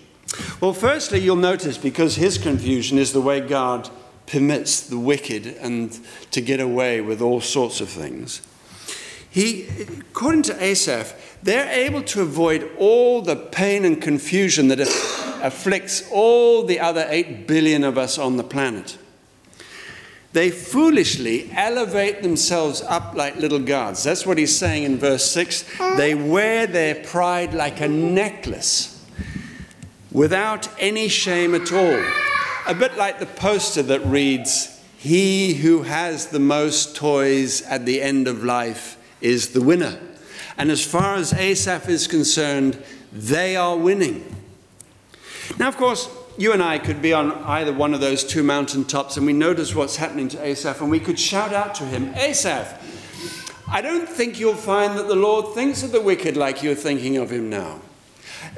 Well, 0.59 0.73
firstly, 0.73 1.19
you'll 1.19 1.35
notice 1.35 1.77
because 1.77 2.15
his 2.15 2.37
confusion 2.37 2.97
is 2.97 3.13
the 3.13 3.21
way 3.21 3.41
God 3.41 3.89
permits 4.25 4.81
the 4.81 4.97
wicked 4.97 5.45
and 5.45 5.97
to 6.31 6.41
get 6.41 6.59
away 6.59 7.01
with 7.01 7.21
all 7.21 7.41
sorts 7.41 7.81
of 7.81 7.89
things. 7.89 8.41
He, 9.29 9.67
according 10.09 10.43
to 10.43 10.63
Asaph, 10.63 11.13
they're 11.43 11.69
able 11.69 12.01
to 12.03 12.21
avoid 12.21 12.69
all 12.77 13.21
the 13.21 13.35
pain 13.35 13.85
and 13.85 14.01
confusion 14.01 14.69
that 14.69 14.79
afflicts 14.79 16.09
all 16.11 16.63
the 16.63 16.79
other 16.79 17.05
8 17.07 17.45
billion 17.45 17.83
of 17.83 17.97
us 17.97 18.17
on 18.17 18.37
the 18.37 18.43
planet. 18.43 18.97
They 20.31 20.51
foolishly 20.51 21.49
elevate 21.53 22.23
themselves 22.23 22.81
up 22.81 23.13
like 23.13 23.35
little 23.35 23.59
gods. 23.59 24.03
That's 24.03 24.25
what 24.25 24.37
he's 24.37 24.57
saying 24.57 24.83
in 24.83 24.97
verse 24.97 25.29
6. 25.31 25.65
They 25.97 26.15
wear 26.15 26.65
their 26.65 26.95
pride 26.95 27.53
like 27.53 27.79
a 27.79 27.87
necklace 27.87 28.94
without 30.15 30.69
any 30.79 31.09
shame 31.09 31.53
at 31.53 31.73
all. 31.73 32.01
A 32.67 32.73
bit 32.73 32.95
like 32.95 33.19
the 33.19 33.25
poster 33.25 33.83
that 33.83 33.99
reads, 34.05 34.81
He 34.97 35.55
who 35.55 35.83
has 35.83 36.27
the 36.27 36.39
most 36.39 36.95
toys 36.95 37.61
at 37.63 37.85
the 37.85 38.01
end 38.01 38.29
of 38.29 38.41
life 38.41 38.97
is 39.19 39.49
the 39.49 39.61
winner. 39.61 39.99
And 40.57 40.71
as 40.71 40.85
far 40.85 41.15
as 41.15 41.33
Asaph 41.33 41.89
is 41.89 42.07
concerned, 42.07 42.81
they 43.11 43.57
are 43.57 43.75
winning. 43.75 44.33
Now, 45.59 45.67
of 45.67 45.75
course, 45.75 46.09
you 46.37 46.53
and 46.53 46.63
I 46.63 46.79
could 46.79 47.01
be 47.01 47.11
on 47.11 47.33
either 47.43 47.73
one 47.73 47.93
of 47.93 47.99
those 47.99 48.23
two 48.23 48.41
mountaintops 48.41 49.17
and 49.17 49.25
we 49.25 49.33
notice 49.33 49.75
what's 49.75 49.97
happening 49.97 50.29
to 50.29 50.41
Asaph 50.41 50.79
and 50.79 50.89
we 50.89 51.01
could 51.01 51.19
shout 51.19 51.53
out 51.53 51.75
to 51.75 51.83
him, 51.83 52.13
Asaph, 52.15 52.81
I 53.67 53.81
don't 53.81 54.07
think 54.07 54.39
you'll 54.39 54.53
find 54.53 54.97
that 54.97 55.09
the 55.09 55.15
Lord 55.15 55.53
thinks 55.53 55.83
of 55.83 55.91
the 55.91 55.99
wicked 55.99 56.37
like 56.37 56.63
you're 56.63 56.73
thinking 56.73 57.17
of 57.17 57.31
him 57.31 57.49
now. 57.49 57.81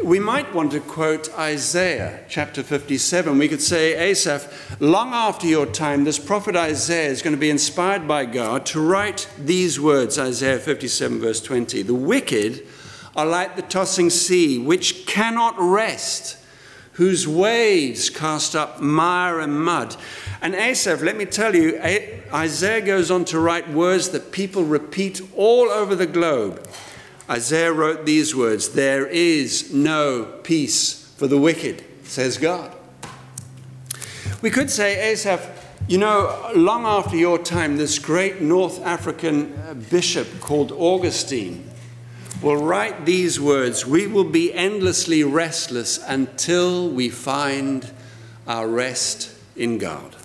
We 0.04 0.20
might 0.20 0.54
want 0.54 0.74
to 0.74 0.80
quote 0.80 1.34
Isaiah 1.34 2.24
chapter 2.30 2.62
57. 2.62 3.36
We 3.36 3.48
could 3.48 3.63
say, 3.63 4.12
Asaph, 4.12 4.80
long 4.80 5.12
after 5.12 5.48
your 5.48 5.66
time, 5.66 6.04
this 6.04 6.20
prophet 6.20 6.56
Isaiah 6.56 7.10
is 7.10 7.24
going 7.24 7.36
to 7.36 7.39
be 7.39 7.50
inspired 7.50 8.08
by 8.08 8.25
God 8.25 8.68
to 8.68 8.80
write 8.80 9.27
these 9.39 9.80
words 9.80 10.20
Isaiah 10.20 10.60
57, 10.60 11.20
verse 11.20 11.42
20. 11.42 11.82
The 11.82 11.96
wicked 11.96 12.63
are 13.16 13.25
like 13.25 13.56
the 13.56 13.63
tossing 13.63 14.12
sea, 14.12 14.60
which 14.60 15.08
cannot 15.08 15.56
rest, 15.58 16.38
whose 16.94 17.27
waves 17.27 18.12
cast 18.12 18.56
up 18.56 18.80
mire 18.80 19.39
and 19.39 19.60
mud. 19.60 19.96
And 20.44 20.54
Asaph, 20.54 21.01
let 21.01 21.18
me 21.18 21.25
tell 21.25 21.56
you, 21.56 21.80
Isaiah 22.32 22.82
goes 22.82 23.10
on 23.10 23.25
to 23.25 23.39
write 23.39 23.68
words 23.72 24.10
that 24.10 24.32
people 24.32 24.63
repeat 24.63 25.22
all 25.36 25.72
over 25.72 25.96
the 25.96 26.06
globe. 26.06 26.63
Isaiah 27.30 27.74
wrote 27.74 28.06
these 28.06 28.36
words 28.36 28.70
There 28.70 29.06
is 29.06 29.74
no 29.74 30.24
peace 30.44 31.14
for 31.18 31.28
the 31.28 31.38
wicked, 31.38 31.84
says 32.04 32.38
God. 32.38 32.74
We 34.42 34.50
could 34.50 34.70
say, 34.70 35.12
Asaph, 35.12 35.42
You 35.88 35.98
know, 35.98 36.52
long 36.56 36.86
after 36.86 37.16
your 37.16 37.38
time, 37.38 37.78
this 37.78 37.98
great 38.00 38.42
North 38.42 38.86
African 38.86 39.54
uh, 39.58 39.74
bishop 39.74 40.40
called 40.40 40.72
Augustine 40.72 41.70
will 42.42 42.58
write 42.58 43.06
these 43.06 43.40
words 43.40 43.86
We 43.86 44.08
will 44.08 44.24
be 44.24 44.54
endlessly 44.54 45.24
restless 45.24 46.00
until 46.08 46.90
we 46.90 47.10
find 47.10 47.90
our 48.48 48.68
rest 48.68 49.34
in 49.56 49.78
God. 49.78 50.16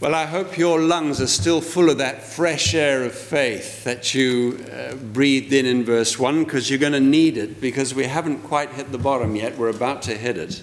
Well, 0.00 0.14
I 0.14 0.26
hope 0.26 0.56
your 0.56 0.80
lungs 0.80 1.20
are 1.20 1.26
still 1.26 1.60
full 1.60 1.90
of 1.90 1.98
that 1.98 2.22
fresh 2.22 2.72
air 2.72 3.02
of 3.02 3.12
faith 3.12 3.82
that 3.82 4.14
you 4.14 4.64
uh, 4.72 4.94
breathed 4.94 5.52
in 5.52 5.66
in 5.66 5.82
verse 5.82 6.16
1 6.16 6.44
because 6.44 6.70
you're 6.70 6.78
going 6.78 6.92
to 6.92 7.00
need 7.00 7.36
it 7.36 7.60
because 7.60 7.96
we 7.96 8.04
haven't 8.04 8.44
quite 8.44 8.70
hit 8.70 8.92
the 8.92 8.98
bottom 8.98 9.34
yet. 9.34 9.58
We're 9.58 9.70
about 9.70 10.02
to 10.02 10.16
hit 10.16 10.38
it. 10.38 10.62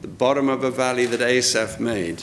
The 0.00 0.06
bottom 0.06 0.48
of 0.48 0.62
a 0.62 0.70
valley 0.70 1.06
that 1.06 1.20
Asaph 1.20 1.80
made. 1.80 2.22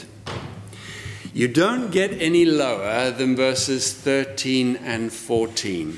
You 1.33 1.49
don't 1.49 1.91
get 1.91 2.13
any 2.21 2.45
lower 2.45 3.11
than 3.11 3.35
verses 3.35 3.93
13 3.93 4.77
and 4.77 5.11
14. 5.11 5.97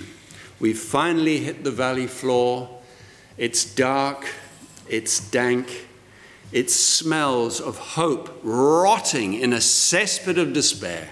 We've 0.60 0.79
finally 0.79 1.38
hit 1.38 1.63
the 1.63 1.69
valley 1.69 2.07
floor. 2.07 2.67
It's 3.38 3.63
dark, 3.63 4.25
it's 4.89 5.19
dank, 5.19 5.88
it 6.51 6.70
smells 6.70 7.62
of 7.62 7.77
hope 7.77 8.39
rotting 8.43 9.34
in 9.34 9.53
a 9.53 9.58
cesspit 9.58 10.38
of 10.38 10.53
despair. 10.53 11.10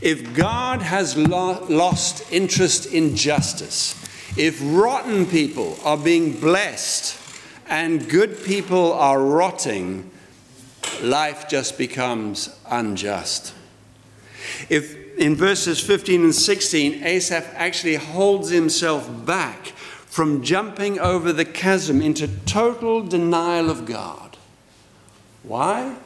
If 0.00 0.34
God 0.34 0.82
has 0.82 1.16
lo- 1.16 1.64
lost 1.68 2.30
interest 2.32 2.86
in 2.86 3.16
justice, 3.16 3.94
if 4.36 4.58
rotten 4.62 5.26
people 5.26 5.78
are 5.84 5.96
being 5.96 6.32
blessed 6.38 7.18
and 7.68 8.08
good 8.08 8.44
people 8.44 8.92
are 8.92 9.20
rotting, 9.20 10.10
life 11.02 11.48
just 11.48 11.76
becomes 11.78 12.56
unjust. 12.70 13.54
If 14.68 15.16
in 15.16 15.34
verses 15.34 15.80
15 15.80 16.24
and 16.24 16.34
16, 16.34 17.02
Asaph 17.02 17.46
actually 17.54 17.96
holds 17.96 18.50
himself 18.50 19.08
back 19.26 19.68
from 20.06 20.42
jumping 20.42 20.98
over 20.98 21.32
the 21.32 21.44
chasm 21.44 22.00
into 22.00 22.28
total 22.44 23.02
denial 23.02 23.70
of 23.70 23.86
God 23.86 24.25
why? 25.46 25.96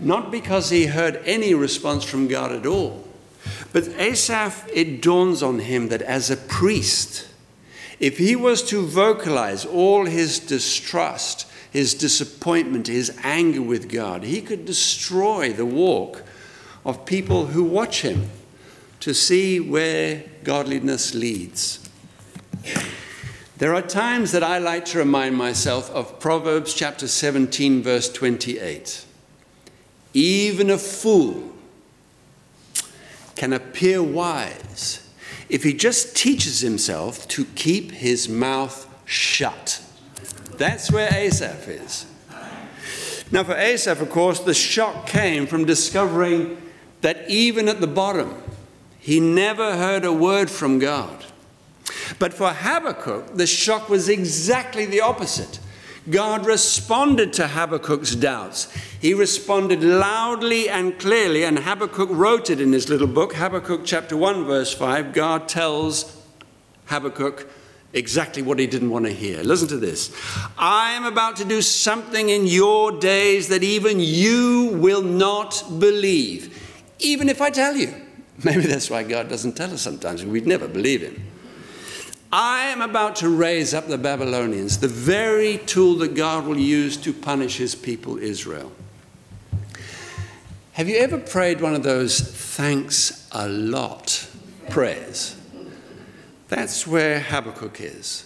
Not 0.00 0.30
because 0.30 0.70
he 0.70 0.86
heard 0.86 1.22
any 1.24 1.54
response 1.54 2.04
from 2.04 2.28
God 2.28 2.52
at 2.52 2.66
all, 2.66 3.06
but 3.72 3.88
Asaph, 3.98 4.68
it 4.72 5.02
dawns 5.02 5.42
on 5.42 5.60
him 5.60 5.88
that 5.88 6.02
as 6.02 6.30
a 6.30 6.36
priest, 6.36 7.28
if 8.00 8.18
he 8.18 8.36
was 8.36 8.62
to 8.64 8.84
vocalize 8.84 9.64
all 9.64 10.04
his 10.04 10.38
distrust, 10.38 11.46
his 11.70 11.94
disappointment, 11.94 12.86
his 12.86 13.16
anger 13.22 13.62
with 13.62 13.90
God, 13.90 14.24
he 14.24 14.40
could 14.40 14.64
destroy 14.64 15.52
the 15.52 15.66
walk 15.66 16.22
of 16.84 17.06
people 17.06 17.46
who 17.46 17.64
watch 17.64 18.02
him 18.02 18.30
to 19.00 19.14
see 19.14 19.60
where 19.60 20.24
godliness 20.44 21.14
leads. 21.14 21.88
There 23.64 23.74
are 23.74 23.80
times 23.80 24.32
that 24.32 24.42
I 24.42 24.58
like 24.58 24.84
to 24.84 24.98
remind 24.98 25.36
myself 25.36 25.90
of 25.92 26.20
Proverbs 26.20 26.74
chapter 26.74 27.08
17, 27.08 27.82
verse 27.82 28.12
28. 28.12 29.06
Even 30.12 30.68
a 30.68 30.76
fool 30.76 31.50
can 33.36 33.54
appear 33.54 34.02
wise 34.02 35.08
if 35.48 35.62
he 35.62 35.72
just 35.72 36.14
teaches 36.14 36.60
himself 36.60 37.26
to 37.28 37.46
keep 37.54 37.92
his 37.92 38.28
mouth 38.28 38.86
shut. 39.06 39.82
That's 40.58 40.92
where 40.92 41.08
Asaph 41.10 41.66
is. 41.66 42.04
Now, 43.32 43.44
for 43.44 43.56
Asaph, 43.56 44.02
of 44.02 44.10
course, 44.10 44.40
the 44.40 44.52
shock 44.52 45.06
came 45.06 45.46
from 45.46 45.64
discovering 45.64 46.60
that 47.00 47.30
even 47.30 47.70
at 47.70 47.80
the 47.80 47.86
bottom, 47.86 48.42
he 48.98 49.20
never 49.20 49.78
heard 49.78 50.04
a 50.04 50.12
word 50.12 50.50
from 50.50 50.78
God. 50.78 51.24
But 52.18 52.34
for 52.34 52.50
Habakkuk, 52.50 53.36
the 53.36 53.46
shock 53.46 53.88
was 53.88 54.08
exactly 54.08 54.86
the 54.86 55.00
opposite. 55.00 55.60
God 56.10 56.44
responded 56.44 57.32
to 57.34 57.48
Habakkuk's 57.48 58.14
doubts. 58.14 58.70
He 59.00 59.14
responded 59.14 59.82
loudly 59.82 60.68
and 60.68 60.98
clearly, 60.98 61.44
and 61.44 61.58
Habakkuk 61.58 62.10
wrote 62.10 62.50
it 62.50 62.60
in 62.60 62.72
his 62.72 62.88
little 62.90 63.06
book, 63.06 63.34
Habakkuk 63.34 63.82
chapter 63.84 64.16
1, 64.16 64.44
verse 64.44 64.74
5. 64.74 65.14
God 65.14 65.48
tells 65.48 66.22
Habakkuk 66.86 67.48
exactly 67.94 68.42
what 68.42 68.58
he 68.58 68.66
didn't 68.66 68.90
want 68.90 69.06
to 69.06 69.12
hear. 69.12 69.42
Listen 69.42 69.68
to 69.68 69.78
this 69.78 70.14
I 70.58 70.92
am 70.92 71.04
about 71.04 71.36
to 71.36 71.44
do 71.44 71.62
something 71.62 72.28
in 72.28 72.46
your 72.46 72.92
days 72.92 73.48
that 73.48 73.62
even 73.62 73.98
you 74.00 74.72
will 74.74 75.02
not 75.02 75.62
believe, 75.78 76.62
even 76.98 77.30
if 77.30 77.40
I 77.40 77.48
tell 77.48 77.76
you. 77.76 77.94
Maybe 78.44 78.62
that's 78.62 78.90
why 78.90 79.04
God 79.04 79.28
doesn't 79.28 79.56
tell 79.56 79.72
us 79.72 79.80
sometimes. 79.80 80.24
We'd 80.24 80.46
never 80.46 80.68
believe 80.68 81.00
him. 81.02 81.22
I 82.36 82.64
am 82.70 82.82
about 82.82 83.14
to 83.16 83.28
raise 83.28 83.74
up 83.74 83.86
the 83.86 83.96
Babylonians, 83.96 84.78
the 84.78 84.88
very 84.88 85.58
tool 85.58 85.94
that 85.98 86.16
God 86.16 86.48
will 86.48 86.58
use 86.58 86.96
to 86.96 87.12
punish 87.12 87.58
his 87.58 87.76
people 87.76 88.18
Israel. 88.18 88.72
Have 90.72 90.88
you 90.88 90.96
ever 90.96 91.16
prayed 91.16 91.60
one 91.60 91.76
of 91.76 91.84
those 91.84 92.18
thanks 92.18 93.28
a 93.30 93.46
lot 93.46 94.28
prayers? 94.68 95.36
That's 96.48 96.88
where 96.88 97.20
Habakkuk 97.20 97.80
is. 97.80 98.24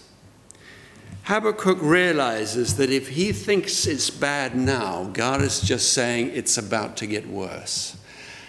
Habakkuk 1.24 1.76
realizes 1.82 2.78
that 2.78 2.88
if 2.88 3.08
he 3.08 3.30
thinks 3.32 3.86
it's 3.86 4.08
bad 4.08 4.56
now, 4.56 5.10
God 5.12 5.42
is 5.42 5.60
just 5.60 5.92
saying 5.92 6.30
it's 6.32 6.56
about 6.56 6.96
to 6.96 7.06
get 7.06 7.28
worse. 7.28 7.98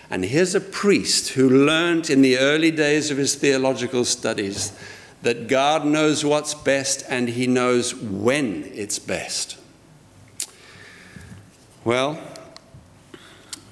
And 0.09 0.23
here's 0.23 0.55
a 0.55 0.61
priest 0.61 1.33
who 1.33 1.49
learned 1.49 2.09
in 2.09 2.21
the 2.21 2.37
early 2.37 2.71
days 2.71 3.11
of 3.11 3.17
his 3.17 3.35
theological 3.35 4.05
studies 4.05 4.71
that 5.21 5.47
God 5.47 5.85
knows 5.85 6.23
what's 6.23 6.53
best 6.53 7.03
and 7.09 7.29
He 7.29 7.47
knows 7.47 7.95
when 7.95 8.69
it's 8.73 8.99
best. 8.99 9.57
Well, 11.83 12.19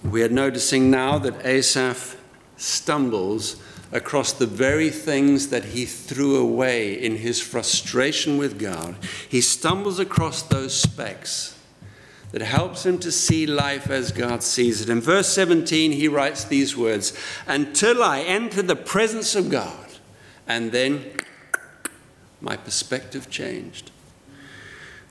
we 0.04 0.24
are 0.24 0.30
noticing 0.30 0.90
now 0.90 1.18
that 1.20 1.46
Asaph 1.46 2.18
stumbles 2.58 3.62
across 3.92 4.34
the 4.34 4.46
very 4.46 4.90
things 4.90 5.50
that 5.50 5.66
he 5.66 5.86
threw 5.86 6.38
away 6.38 6.94
in 6.94 7.18
his 7.18 7.42
frustration 7.42 8.38
with 8.38 8.60
God. 8.60 8.96
He 9.30 9.42
stumbles 9.42 10.00
across 10.00 10.42
those 10.42 10.74
specs 10.74 11.58
that 12.32 12.42
helps 12.42 12.86
him 12.86 13.00
to 13.00 13.12
see 13.12 13.46
life 13.46 13.90
as 13.90 14.12
God 14.12 14.44
sees 14.44 14.82
it. 14.82 14.90
In 14.90 15.00
verse 15.00 15.30
17, 15.30 15.94
he 15.94 16.08
writes 16.08 16.44
these 16.44 16.76
words 16.76 17.14
Until 17.48 18.04
I 18.04 18.22
enter 18.22 18.62
the 18.62 18.76
presence 18.76 19.36
of 19.36 19.50
God, 19.50 19.88
and 20.46 20.72
then 20.72 21.06
my 22.42 22.56
perspective 22.56 23.30
changed. 23.30 23.92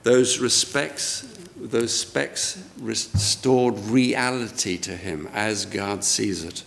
Those 0.03 0.39
respects, 0.39 1.23
those 1.57 1.99
specs 1.99 2.65
restored 2.79 3.77
reality 3.79 4.79
to 4.79 4.97
him 4.97 5.29
as 5.33 5.67
God 5.67 6.05
sees 6.05 6.45
it. 6.45 6.63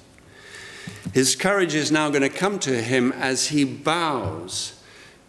His 1.13 1.35
courage 1.35 1.73
is 1.73 1.91
now 1.91 2.09
going 2.09 2.21
to 2.21 2.29
come 2.29 2.59
to 2.59 2.81
him 2.81 3.11
as 3.13 3.47
he 3.47 3.63
bows 3.63 4.79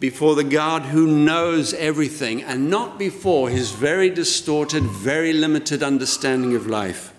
before 0.01 0.35
the 0.35 0.43
God 0.43 0.81
who 0.81 1.07
knows 1.07 1.73
everything 1.75 2.43
and 2.43 2.69
not 2.69 2.99
before 2.99 3.49
his 3.49 3.71
very 3.71 4.09
distorted, 4.09 4.83
very 4.83 5.31
limited 5.31 5.83
understanding 5.83 6.55
of 6.55 6.67
life. 6.67 7.13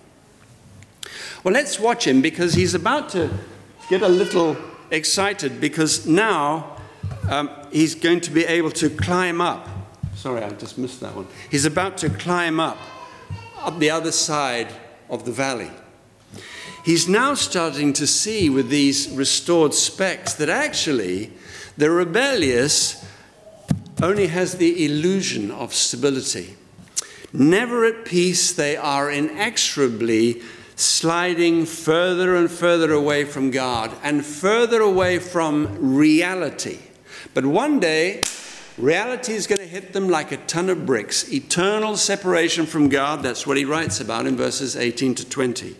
Well, 1.43 1.53
let's 1.53 1.79
watch 1.79 2.05
him 2.05 2.21
because 2.21 2.53
he's 2.53 2.73
about 2.73 3.09
to 3.09 3.29
get 3.89 4.01
a 4.01 4.07
little 4.07 4.55
excited 4.91 5.59
because 5.59 6.05
now 6.05 6.77
um, 7.29 7.49
he's 7.73 7.95
going 7.95 8.21
to 8.21 8.31
be 8.31 8.45
able 8.45 8.71
to 8.71 8.89
climb 8.89 9.41
up. 9.41 9.67
Sorry, 10.15 10.43
I 10.43 10.49
just 10.51 10.77
missed 10.77 11.01
that 11.01 11.15
one. 11.15 11.27
He's 11.49 11.65
about 11.65 11.97
to 11.97 12.09
climb 12.09 12.59
up, 12.59 12.77
up 13.57 13.79
the 13.79 13.89
other 13.89 14.11
side 14.11 14.73
of 15.09 15.25
the 15.25 15.31
valley. 15.31 15.71
He's 16.85 17.07
now 17.07 17.33
starting 17.33 17.93
to 17.93 18.05
see 18.05 18.49
with 18.49 18.69
these 18.69 19.09
restored 19.09 19.73
specs 19.73 20.33
that 20.35 20.49
actually 20.49 21.31
the 21.77 21.89
rebellious 21.89 23.03
only 24.01 24.27
has 24.27 24.57
the 24.57 24.85
illusion 24.85 25.49
of 25.49 25.73
stability. 25.73 26.55
Never 27.31 27.85
at 27.85 28.05
peace, 28.05 28.51
they 28.51 28.75
are 28.77 29.09
inexorably 29.09 30.41
sliding 30.75 31.65
further 31.65 32.35
and 32.35 32.51
further 32.51 32.91
away 32.91 33.25
from 33.25 33.49
God 33.49 33.91
and 34.03 34.25
further 34.25 34.81
away 34.81 35.19
from 35.19 35.95
reality. 35.95 36.79
But 37.33 37.45
one 37.45 37.79
day, 37.79 38.21
reality 38.77 39.33
is 39.33 39.47
going 39.47 39.59
to 39.59 39.67
hit 39.67 39.93
them 39.93 40.09
like 40.09 40.31
a 40.31 40.37
ton 40.37 40.69
of 40.69 40.85
bricks. 40.85 41.31
Eternal 41.31 41.97
separation 41.97 42.65
from 42.65 42.89
God, 42.89 43.23
that's 43.23 43.45
what 43.45 43.57
he 43.57 43.65
writes 43.65 43.99
about 43.99 44.25
in 44.25 44.35
verses 44.35 44.75
18 44.75 45.15
to 45.15 45.29
20. 45.29 45.75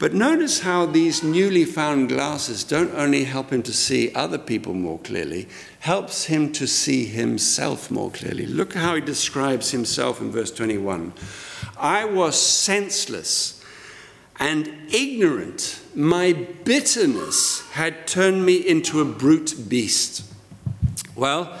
But 0.00 0.14
notice 0.14 0.60
how 0.60 0.86
these 0.86 1.22
newly 1.22 1.66
found 1.66 2.08
glasses 2.08 2.64
don't 2.64 2.94
only 2.94 3.24
help 3.24 3.52
him 3.52 3.62
to 3.64 3.72
see 3.72 4.14
other 4.14 4.38
people 4.38 4.72
more 4.72 4.98
clearly, 4.98 5.46
helps 5.80 6.24
him 6.24 6.52
to 6.52 6.66
see 6.66 7.04
himself 7.04 7.90
more 7.90 8.10
clearly. 8.10 8.46
Look 8.46 8.72
how 8.72 8.94
he 8.94 9.02
describes 9.02 9.72
himself 9.72 10.22
in 10.22 10.30
verse 10.32 10.50
21. 10.52 11.12
I 11.78 12.06
was 12.06 12.40
senseless 12.40 13.62
and 14.38 14.72
ignorant. 14.90 15.82
My 15.94 16.32
bitterness 16.32 17.68
had 17.72 18.06
turned 18.06 18.46
me 18.46 18.56
into 18.56 19.02
a 19.02 19.04
brute 19.04 19.68
beast. 19.68 20.29
Well, 21.20 21.54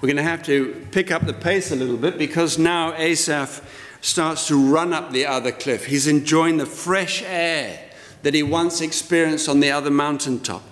we're 0.00 0.06
going 0.06 0.16
to 0.16 0.22
have 0.22 0.42
to 0.44 0.86
pick 0.90 1.10
up 1.10 1.26
the 1.26 1.34
pace 1.34 1.70
a 1.70 1.76
little 1.76 1.98
bit 1.98 2.16
because 2.16 2.56
now 2.56 2.94
Asaph 2.94 3.60
starts 4.00 4.48
to 4.48 4.56
run 4.56 4.94
up 4.94 5.12
the 5.12 5.26
other 5.26 5.52
cliff. 5.52 5.84
He's 5.84 6.06
enjoying 6.06 6.56
the 6.56 6.64
fresh 6.64 7.22
air 7.22 7.78
that 8.22 8.32
he 8.32 8.42
once 8.42 8.80
experienced 8.80 9.50
on 9.50 9.60
the 9.60 9.70
other 9.70 9.90
mountaintop. 9.90 10.62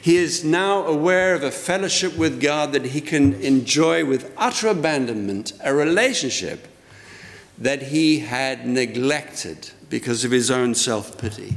He 0.00 0.16
is 0.16 0.42
now 0.42 0.86
aware 0.86 1.34
of 1.34 1.42
a 1.42 1.50
fellowship 1.50 2.16
with 2.16 2.40
God 2.40 2.72
that 2.72 2.86
he 2.86 3.02
can 3.02 3.34
enjoy 3.42 4.06
with 4.06 4.32
utter 4.38 4.68
abandonment, 4.68 5.52
a 5.62 5.74
relationship 5.74 6.66
that 7.58 7.82
he 7.82 8.20
had 8.20 8.66
neglected 8.66 9.72
because 9.90 10.24
of 10.24 10.30
his 10.30 10.50
own 10.50 10.74
self 10.74 11.18
pity. 11.18 11.56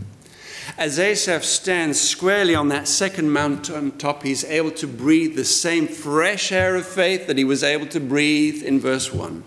As 0.77 0.99
Asaph 0.99 1.43
stands 1.43 1.99
squarely 1.99 2.53
on 2.53 2.67
that 2.67 2.87
second 2.87 3.31
mountain 3.31 3.97
top, 3.97 4.21
he's 4.21 4.43
able 4.43 4.69
to 4.71 4.85
breathe 4.85 5.35
the 5.35 5.43
same 5.43 5.87
fresh 5.87 6.51
air 6.51 6.75
of 6.75 6.85
faith 6.85 7.25
that 7.25 7.37
he 7.37 7.43
was 7.43 7.63
able 7.63 7.87
to 7.87 7.99
breathe 7.99 8.61
in 8.61 8.79
verse 8.79 9.11
1. 9.11 9.43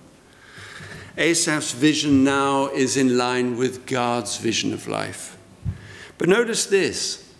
Asaph's 1.17 1.71
vision 1.71 2.25
now 2.25 2.67
is 2.69 2.97
in 2.97 3.17
line 3.17 3.57
with 3.57 3.87
God's 3.87 4.39
vision 4.39 4.73
of 4.73 4.89
life. 4.89 5.37
But 6.19 6.29
notice 6.29 6.67
this 6.67 7.33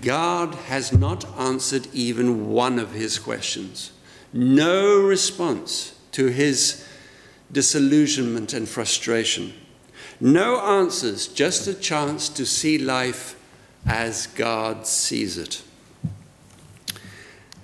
God 0.00 0.54
has 0.54 0.92
not 0.92 1.24
answered 1.38 1.86
even 1.92 2.48
one 2.50 2.80
of 2.80 2.92
his 2.92 3.18
questions. 3.20 3.92
No 4.32 5.00
response 5.00 5.96
to 6.12 6.26
his 6.26 6.84
disillusionment 7.52 8.52
and 8.52 8.68
frustration. 8.68 9.54
No 10.20 10.60
answers, 10.60 11.28
just 11.28 11.66
a 11.66 11.74
chance 11.74 12.28
to 12.30 12.46
see 12.46 12.78
life 12.78 13.38
as 13.86 14.26
God 14.28 14.86
sees 14.86 15.36
it. 15.36 15.62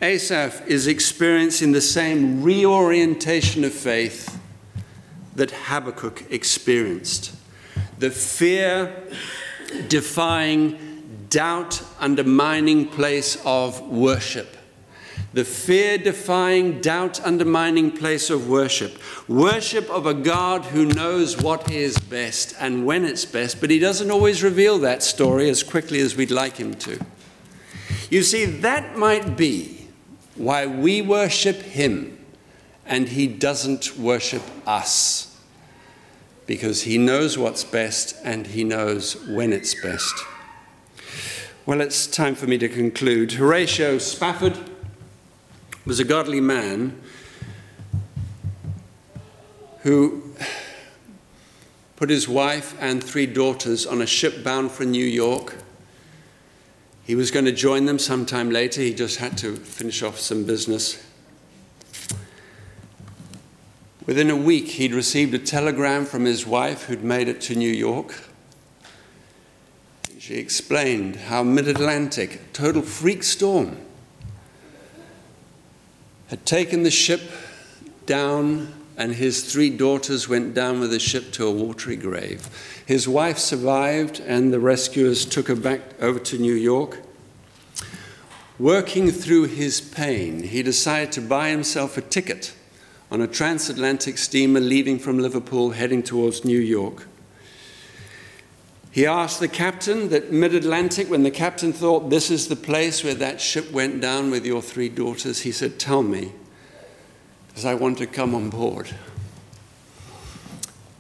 Asaph 0.00 0.66
is 0.66 0.86
experiencing 0.86 1.72
the 1.72 1.80
same 1.80 2.42
reorientation 2.42 3.64
of 3.64 3.72
faith 3.72 4.38
that 5.34 5.50
Habakkuk 5.50 6.24
experienced. 6.30 7.34
The 7.98 8.10
fear 8.10 8.92
defying, 9.88 11.26
doubt 11.30 11.82
undermining 12.00 12.88
place 12.88 13.40
of 13.44 13.80
worship. 13.80 14.56
The 15.34 15.44
fear 15.44 15.96
defying, 15.96 16.80
doubt 16.80 17.24
undermining 17.24 17.90
place 17.90 18.28
of 18.28 18.48
worship. 18.50 18.98
Worship 19.28 19.88
of 19.88 20.04
a 20.04 20.12
God 20.12 20.66
who 20.66 20.84
knows 20.84 21.40
what 21.40 21.70
is 21.70 21.96
best 21.98 22.54
and 22.60 22.84
when 22.84 23.04
it's 23.04 23.24
best, 23.24 23.60
but 23.60 23.70
he 23.70 23.78
doesn't 23.78 24.10
always 24.10 24.42
reveal 24.42 24.78
that 24.80 25.02
story 25.02 25.48
as 25.48 25.62
quickly 25.62 26.00
as 26.00 26.16
we'd 26.16 26.30
like 26.30 26.58
him 26.58 26.74
to. 26.74 26.98
You 28.10 28.22
see, 28.22 28.44
that 28.44 28.98
might 28.98 29.36
be 29.36 29.88
why 30.34 30.66
we 30.66 31.00
worship 31.00 31.56
him 31.56 32.18
and 32.84 33.08
he 33.08 33.26
doesn't 33.26 33.96
worship 33.96 34.42
us 34.66 35.40
because 36.46 36.82
he 36.82 36.98
knows 36.98 37.38
what's 37.38 37.64
best 37.64 38.14
and 38.22 38.48
he 38.48 38.64
knows 38.64 39.16
when 39.28 39.52
it's 39.52 39.74
best. 39.80 40.14
Well, 41.64 41.80
it's 41.80 42.06
time 42.06 42.34
for 42.34 42.46
me 42.46 42.58
to 42.58 42.68
conclude. 42.68 43.32
Horatio 43.32 43.96
Spafford 43.98 44.58
was 45.84 45.98
a 45.98 46.04
godly 46.04 46.40
man 46.40 47.00
who 49.80 50.22
put 51.96 52.08
his 52.08 52.28
wife 52.28 52.76
and 52.80 53.02
three 53.02 53.26
daughters 53.26 53.84
on 53.84 54.00
a 54.00 54.06
ship 54.06 54.44
bound 54.44 54.70
for 54.70 54.84
New 54.84 55.04
York. 55.04 55.56
He 57.04 57.16
was 57.16 57.32
going 57.32 57.46
to 57.46 57.52
join 57.52 57.86
them 57.86 57.98
sometime 57.98 58.50
later. 58.50 58.80
He 58.80 58.94
just 58.94 59.18
had 59.18 59.36
to 59.38 59.56
finish 59.56 60.02
off 60.04 60.20
some 60.20 60.44
business. 60.44 61.04
Within 64.06 64.30
a 64.30 64.36
week, 64.36 64.68
he'd 64.68 64.94
received 64.94 65.34
a 65.34 65.38
telegram 65.38 66.04
from 66.04 66.24
his 66.24 66.46
wife 66.46 66.84
who'd 66.84 67.02
made 67.02 67.28
it 67.28 67.40
to 67.42 67.56
New 67.56 67.70
York. 67.70 68.14
She 70.18 70.34
explained 70.34 71.16
how 71.16 71.42
mid 71.42 71.66
Atlantic, 71.66 72.52
total 72.52 72.82
freak 72.82 73.24
storm, 73.24 73.78
had 76.32 76.46
taken 76.46 76.82
the 76.82 76.90
ship 76.90 77.20
down, 78.06 78.72
and 78.96 79.16
his 79.16 79.52
three 79.52 79.68
daughters 79.68 80.30
went 80.30 80.54
down 80.54 80.80
with 80.80 80.90
the 80.90 80.98
ship 80.98 81.30
to 81.30 81.46
a 81.46 81.50
watery 81.50 81.94
grave. 81.94 82.48
His 82.86 83.06
wife 83.06 83.36
survived, 83.36 84.18
and 84.18 84.50
the 84.50 84.58
rescuers 84.58 85.26
took 85.26 85.48
her 85.48 85.54
back 85.54 85.82
over 86.00 86.18
to 86.18 86.38
New 86.38 86.54
York. 86.54 87.02
Working 88.58 89.10
through 89.10 89.48
his 89.48 89.82
pain, 89.82 90.44
he 90.44 90.62
decided 90.62 91.12
to 91.12 91.20
buy 91.20 91.50
himself 91.50 91.98
a 91.98 92.00
ticket 92.00 92.54
on 93.10 93.20
a 93.20 93.26
transatlantic 93.26 94.16
steamer 94.16 94.60
leaving 94.60 94.98
from 94.98 95.18
Liverpool 95.18 95.72
heading 95.72 96.02
towards 96.02 96.46
New 96.46 96.60
York. 96.60 97.08
He 98.92 99.07
asked 99.07 99.40
the 99.40 99.48
captain 99.48 100.11
that 100.11 100.31
mid 100.31 100.55
Atlantic, 100.55 101.09
when 101.09 101.22
the 101.22 101.31
captain 101.31 101.72
thought 101.72 102.11
this 102.11 102.31
is 102.31 102.48
the 102.48 102.57
place 102.57 103.02
where 103.02 103.14
that 103.14 103.40
ship 103.40 103.72
went 103.72 104.02
down 104.02 104.31
with 104.31 104.44
your 104.44 104.61
three 104.61 104.90
daughters, 104.90 105.40
he 105.40 105.50
said, 105.50 105.78
Tell 105.78 106.02
me, 106.02 106.31
because 107.48 107.64
I 107.64 107.72
want 107.72 107.96
to 107.98 108.07
come 108.07 108.35
on 108.35 108.50
board. 108.50 108.94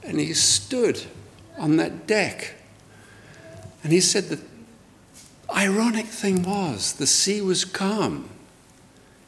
And 0.02 0.18
he 0.18 0.32
stood 0.32 1.02
on 1.58 1.76
that 1.76 2.06
deck 2.06 2.54
and 3.84 3.92
he 3.92 4.00
said, 4.00 4.24
The 4.24 4.40
ironic 5.54 6.06
thing 6.06 6.42
was, 6.44 6.94
the 6.94 7.06
sea 7.06 7.42
was 7.42 7.66
calm, 7.66 8.30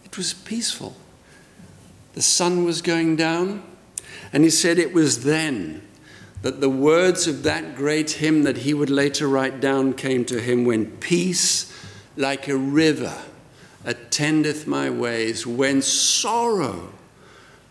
it 0.07 0.17
was 0.17 0.33
peaceful. 0.33 0.97
The 2.15 2.23
sun 2.23 2.65
was 2.65 2.81
going 2.81 3.17
down. 3.17 3.63
And 4.33 4.43
he 4.43 4.51
said 4.51 4.79
it 4.79 4.95
was 4.95 5.25
then 5.25 5.83
that 6.45 6.61
the 6.61 6.69
words 6.69 7.27
of 7.27 7.43
that 7.45 7.75
great 7.75 8.11
hymn 8.11 8.43
that 8.43 8.59
he 8.59 8.75
would 8.75 8.91
later 8.91 9.27
write 9.27 9.61
down 9.61 9.95
came 9.95 10.27
to 10.27 10.39
him 10.39 10.67
when 10.67 10.85
peace 10.99 11.73
like 12.19 12.49
a 12.49 12.57
river 12.57 13.17
attendeth 13.87 14.67
my 14.67 14.91
ways, 14.91 15.47
when 15.47 15.81
sorrow 15.81 16.93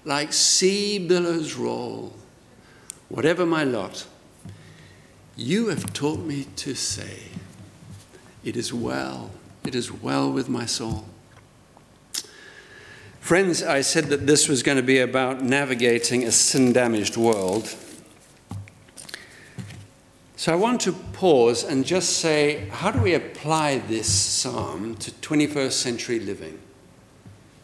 like 0.05 0.33
sea 0.33 0.97
billows 0.97 1.53
roll. 1.53 2.15
Whatever 3.09 3.45
my 3.45 3.63
lot, 3.63 4.07
you 5.36 5.67
have 5.67 5.93
taught 5.93 6.21
me 6.21 6.47
to 6.55 6.73
say, 6.73 7.25
It 8.43 8.57
is 8.57 8.73
well, 8.73 9.29
it 9.63 9.75
is 9.75 9.91
well 9.91 10.31
with 10.31 10.49
my 10.49 10.65
soul. 10.65 11.05
Friends, 13.19 13.62
I 13.62 13.81
said 13.81 14.05
that 14.05 14.25
this 14.25 14.49
was 14.49 14.63
going 14.63 14.77
to 14.77 14.83
be 14.83 14.97
about 14.97 15.43
navigating 15.43 16.23
a 16.23 16.31
sin 16.31 16.73
damaged 16.73 17.17
world. 17.17 17.75
So 20.43 20.51
I 20.51 20.56
want 20.58 20.82
to 20.82 20.91
pause 20.91 21.63
and 21.63 21.86
just 21.86 22.17
say, 22.17 22.67
how 22.67 22.91
do 22.91 22.99
we 22.99 23.13
apply 23.13 23.77
this 23.77 24.12
psalm 24.12 24.95
to 24.95 25.10
21st 25.10 25.71
century 25.71 26.19
living? 26.19 26.60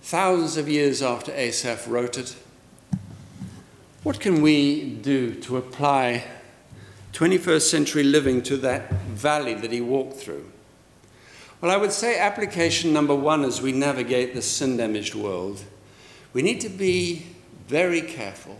Thousands 0.01 0.55
of 0.55 0.69
years 0.69 1.01
after 1.01 1.33
Asaph 1.33 1.89
wrote 1.89 2.17
it, 2.17 2.37
what 4.03 4.21
can 4.21 4.41
we 4.41 4.91
do 4.91 5.35
to 5.41 5.57
apply 5.57 6.23
21st 7.11 7.69
century 7.69 8.03
living 8.03 8.41
to 8.43 8.55
that 8.55 8.89
valley 9.09 9.55
that 9.55 9.73
he 9.73 9.81
walked 9.81 10.15
through? 10.15 10.49
Well, 11.59 11.71
I 11.71 11.75
would 11.75 11.91
say 11.91 12.17
application 12.17 12.93
number 12.93 13.13
one 13.13 13.43
as 13.43 13.61
we 13.61 13.73
navigate 13.73 14.33
the 14.33 14.41
sin 14.41 14.77
damaged 14.77 15.15
world, 15.15 15.65
we 16.31 16.41
need 16.41 16.61
to 16.61 16.69
be 16.69 17.25
very 17.67 18.01
careful 18.01 18.57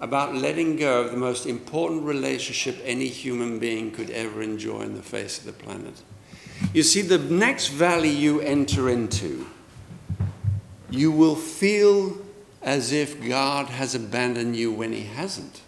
about 0.00 0.34
letting 0.34 0.76
go 0.76 1.02
of 1.02 1.10
the 1.10 1.16
most 1.16 1.46
important 1.46 2.02
relationship 2.02 2.80
any 2.84 3.08
human 3.08 3.58
being 3.58 3.90
could 3.90 4.10
ever 4.10 4.42
enjoy 4.42 4.82
on 4.82 4.94
the 4.94 5.02
face 5.02 5.38
of 5.38 5.44
the 5.44 5.52
planet. 5.52 6.00
You 6.72 6.82
see, 6.82 7.02
the 7.02 7.18
next 7.18 7.68
valley 7.68 8.10
you 8.10 8.40
enter 8.40 8.88
into, 8.88 9.46
you 10.90 11.12
will 11.12 11.36
feel 11.36 12.18
as 12.62 12.92
if 12.92 13.26
God 13.26 13.66
has 13.66 13.94
abandoned 13.94 14.56
you 14.56 14.72
when 14.72 14.92
He 14.92 15.04
hasn't. 15.04 15.62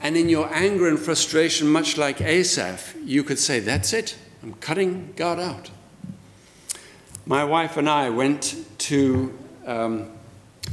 And 0.00 0.16
in 0.16 0.28
your 0.28 0.52
anger 0.52 0.88
and 0.88 0.98
frustration, 0.98 1.68
much 1.68 1.96
like 1.96 2.20
Asaph, 2.20 2.94
you 3.04 3.24
could 3.24 3.38
say, 3.38 3.60
That's 3.60 3.92
it. 3.92 4.16
I'm 4.42 4.54
cutting 4.54 5.12
God 5.16 5.40
out. 5.40 5.70
My 7.24 7.42
wife 7.44 7.76
and 7.76 7.88
I 7.88 8.10
went 8.10 8.56
to 8.78 9.36
um, 9.66 10.10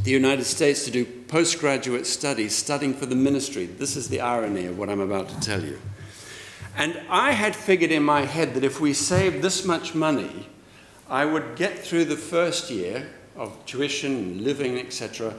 the 0.03 0.11
United 0.11 0.43
States 0.43 0.85
to 0.85 0.91
do 0.91 1.05
postgraduate 1.33 2.05
studies, 2.05 2.55
studying 2.55 2.93
for 2.93 3.07
the 3.07 3.15
ministry. 3.15 3.65
This 3.65 3.95
is 3.95 4.07
the 4.07 4.21
irony 4.21 4.67
of 4.67 4.77
what 4.77 4.87
I'm 4.87 4.99
about 4.99 5.29
to 5.29 5.39
tell 5.39 5.63
you. 5.63 5.79
And 6.77 7.01
I 7.09 7.31
had 7.31 7.55
figured 7.55 7.89
in 7.91 8.03
my 8.03 8.21
head 8.21 8.53
that 8.53 8.63
if 8.63 8.79
we 8.79 8.93
saved 8.93 9.41
this 9.41 9.65
much 9.65 9.95
money, 9.95 10.47
I 11.09 11.25
would 11.25 11.55
get 11.55 11.79
through 11.79 12.05
the 12.05 12.17
first 12.17 12.69
year 12.69 13.07
of 13.35 13.65
tuition, 13.65 14.43
living, 14.43 14.77
etc. 14.77 15.33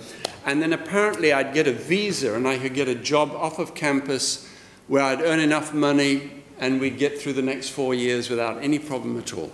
And 0.44 0.60
then 0.60 0.72
apparently 0.72 1.32
I'd 1.32 1.54
get 1.54 1.68
a 1.68 1.72
visa 1.72 2.34
and 2.34 2.48
I 2.48 2.58
could 2.58 2.74
get 2.74 2.88
a 2.88 2.96
job 2.96 3.30
off 3.30 3.60
of 3.60 3.76
campus 3.76 4.50
where 4.88 5.04
I'd 5.04 5.22
earn 5.22 5.38
enough 5.38 5.72
money 5.72 6.42
and 6.58 6.80
we'd 6.80 6.98
get 6.98 7.20
through 7.20 7.34
the 7.34 7.42
next 7.42 7.68
four 7.68 7.94
years 7.94 8.28
without 8.28 8.60
any 8.60 8.80
problem 8.80 9.16
at 9.16 9.32
all. 9.32 9.52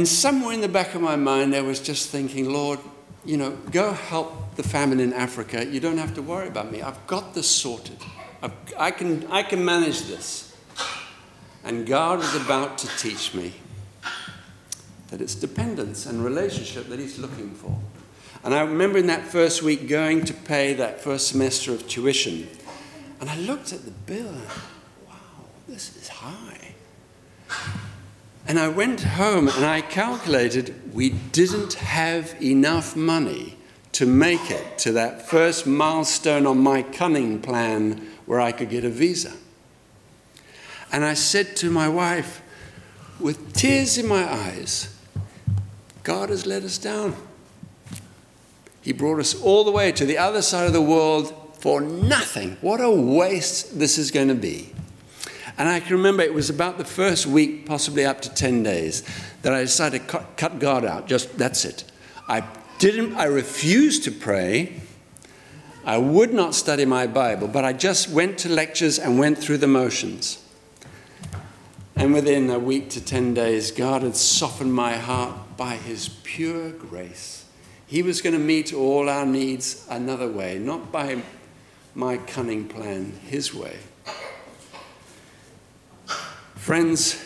And 0.00 0.08
somewhere 0.08 0.54
in 0.54 0.62
the 0.62 0.68
back 0.68 0.94
of 0.94 1.02
my 1.02 1.16
mind, 1.16 1.54
I 1.54 1.60
was 1.60 1.78
just 1.78 2.08
thinking, 2.08 2.50
Lord, 2.50 2.78
you 3.22 3.36
know, 3.36 3.50
go 3.70 3.92
help 3.92 4.56
the 4.56 4.62
famine 4.62 4.98
in 4.98 5.12
Africa. 5.12 5.66
You 5.66 5.78
don't 5.78 5.98
have 5.98 6.14
to 6.14 6.22
worry 6.22 6.48
about 6.48 6.72
me. 6.72 6.80
I've 6.80 7.06
got 7.06 7.34
this 7.34 7.50
sorted. 7.50 7.98
I've, 8.40 8.54
I, 8.78 8.92
can, 8.92 9.26
I 9.30 9.42
can 9.42 9.62
manage 9.62 10.04
this. 10.04 10.56
And 11.64 11.86
God 11.86 12.20
is 12.20 12.34
about 12.34 12.78
to 12.78 12.86
teach 12.96 13.34
me 13.34 13.52
that 15.08 15.20
it's 15.20 15.34
dependence 15.34 16.06
and 16.06 16.24
relationship 16.24 16.88
that 16.88 16.98
He's 16.98 17.18
looking 17.18 17.50
for. 17.50 17.78
And 18.42 18.54
I 18.54 18.62
remember 18.62 18.96
in 18.96 19.08
that 19.08 19.26
first 19.26 19.62
week 19.62 19.86
going 19.86 20.24
to 20.24 20.32
pay 20.32 20.72
that 20.72 21.02
first 21.02 21.28
semester 21.28 21.74
of 21.74 21.86
tuition, 21.86 22.48
and 23.20 23.28
I 23.28 23.36
looked 23.36 23.74
at 23.74 23.84
the 23.84 23.90
bill 23.90 24.32
wow, 25.06 25.14
this 25.68 25.94
is 25.94 26.08
high. 26.08 26.74
And 28.50 28.58
I 28.58 28.66
went 28.66 29.02
home 29.02 29.46
and 29.46 29.64
I 29.64 29.80
calculated 29.80 30.92
we 30.92 31.10
didn't 31.10 31.74
have 31.74 32.34
enough 32.42 32.96
money 32.96 33.56
to 33.92 34.06
make 34.06 34.50
it 34.50 34.76
to 34.78 34.90
that 34.90 35.22
first 35.28 35.68
milestone 35.68 36.48
on 36.48 36.58
my 36.58 36.82
cunning 36.82 37.40
plan 37.40 38.08
where 38.26 38.40
I 38.40 38.50
could 38.50 38.68
get 38.68 38.84
a 38.84 38.88
visa. 38.88 39.34
And 40.90 41.04
I 41.04 41.14
said 41.14 41.54
to 41.58 41.70
my 41.70 41.88
wife, 41.88 42.42
with 43.20 43.52
tears 43.52 43.96
in 43.96 44.08
my 44.08 44.28
eyes, 44.28 44.98
God 46.02 46.30
has 46.30 46.44
let 46.44 46.64
us 46.64 46.76
down. 46.76 47.14
He 48.82 48.92
brought 48.92 49.20
us 49.20 49.40
all 49.40 49.62
the 49.62 49.70
way 49.70 49.92
to 49.92 50.04
the 50.04 50.18
other 50.18 50.42
side 50.42 50.66
of 50.66 50.72
the 50.72 50.82
world 50.82 51.32
for 51.60 51.80
nothing. 51.80 52.56
What 52.62 52.80
a 52.80 52.90
waste 52.90 53.78
this 53.78 53.96
is 53.96 54.10
going 54.10 54.26
to 54.26 54.34
be. 54.34 54.72
And 55.58 55.68
I 55.68 55.80
can 55.80 55.96
remember 55.96 56.22
it 56.22 56.34
was 56.34 56.50
about 56.50 56.78
the 56.78 56.84
first 56.84 57.26
week, 57.26 57.66
possibly 57.66 58.04
up 58.04 58.20
to 58.22 58.34
10 58.34 58.62
days, 58.62 59.02
that 59.42 59.52
I 59.52 59.60
decided 59.60 60.08
to 60.08 60.24
cut, 60.36 60.58
God 60.58 60.84
out. 60.84 61.06
Just 61.06 61.36
that's 61.36 61.64
it. 61.64 61.84
I 62.28 62.44
didn't, 62.78 63.14
I 63.16 63.24
refused 63.24 64.04
to 64.04 64.10
pray. 64.10 64.80
I 65.84 65.98
would 65.98 66.32
not 66.32 66.54
study 66.54 66.84
my 66.84 67.06
Bible, 67.06 67.48
but 67.48 67.64
I 67.64 67.72
just 67.72 68.08
went 68.08 68.38
to 68.38 68.48
lectures 68.48 68.98
and 68.98 69.18
went 69.18 69.38
through 69.38 69.58
the 69.58 69.66
motions. 69.66 70.42
And 71.96 72.14
within 72.14 72.48
a 72.48 72.58
week 72.58 72.88
to 72.90 73.04
10 73.04 73.34
days, 73.34 73.70
God 73.70 74.02
had 74.02 74.16
softened 74.16 74.72
my 74.72 74.96
heart 74.96 75.56
by 75.56 75.76
His 75.76 76.08
pure 76.22 76.70
grace. 76.70 77.44
He 77.86 78.02
was 78.02 78.22
going 78.22 78.32
to 78.34 78.38
meet 78.38 78.72
all 78.72 79.08
our 79.08 79.26
needs 79.26 79.86
another 79.90 80.28
way, 80.28 80.58
not 80.58 80.92
by 80.92 81.22
my 81.94 82.16
cunning 82.18 82.68
plan, 82.68 83.12
His 83.26 83.52
way. 83.52 83.76
Friends, 86.70 87.20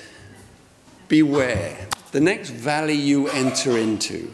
beware. 1.06 1.76
The 2.12 2.20
next 2.22 2.48
valley 2.48 2.94
you 2.94 3.28
enter 3.28 3.76
into, 3.76 4.32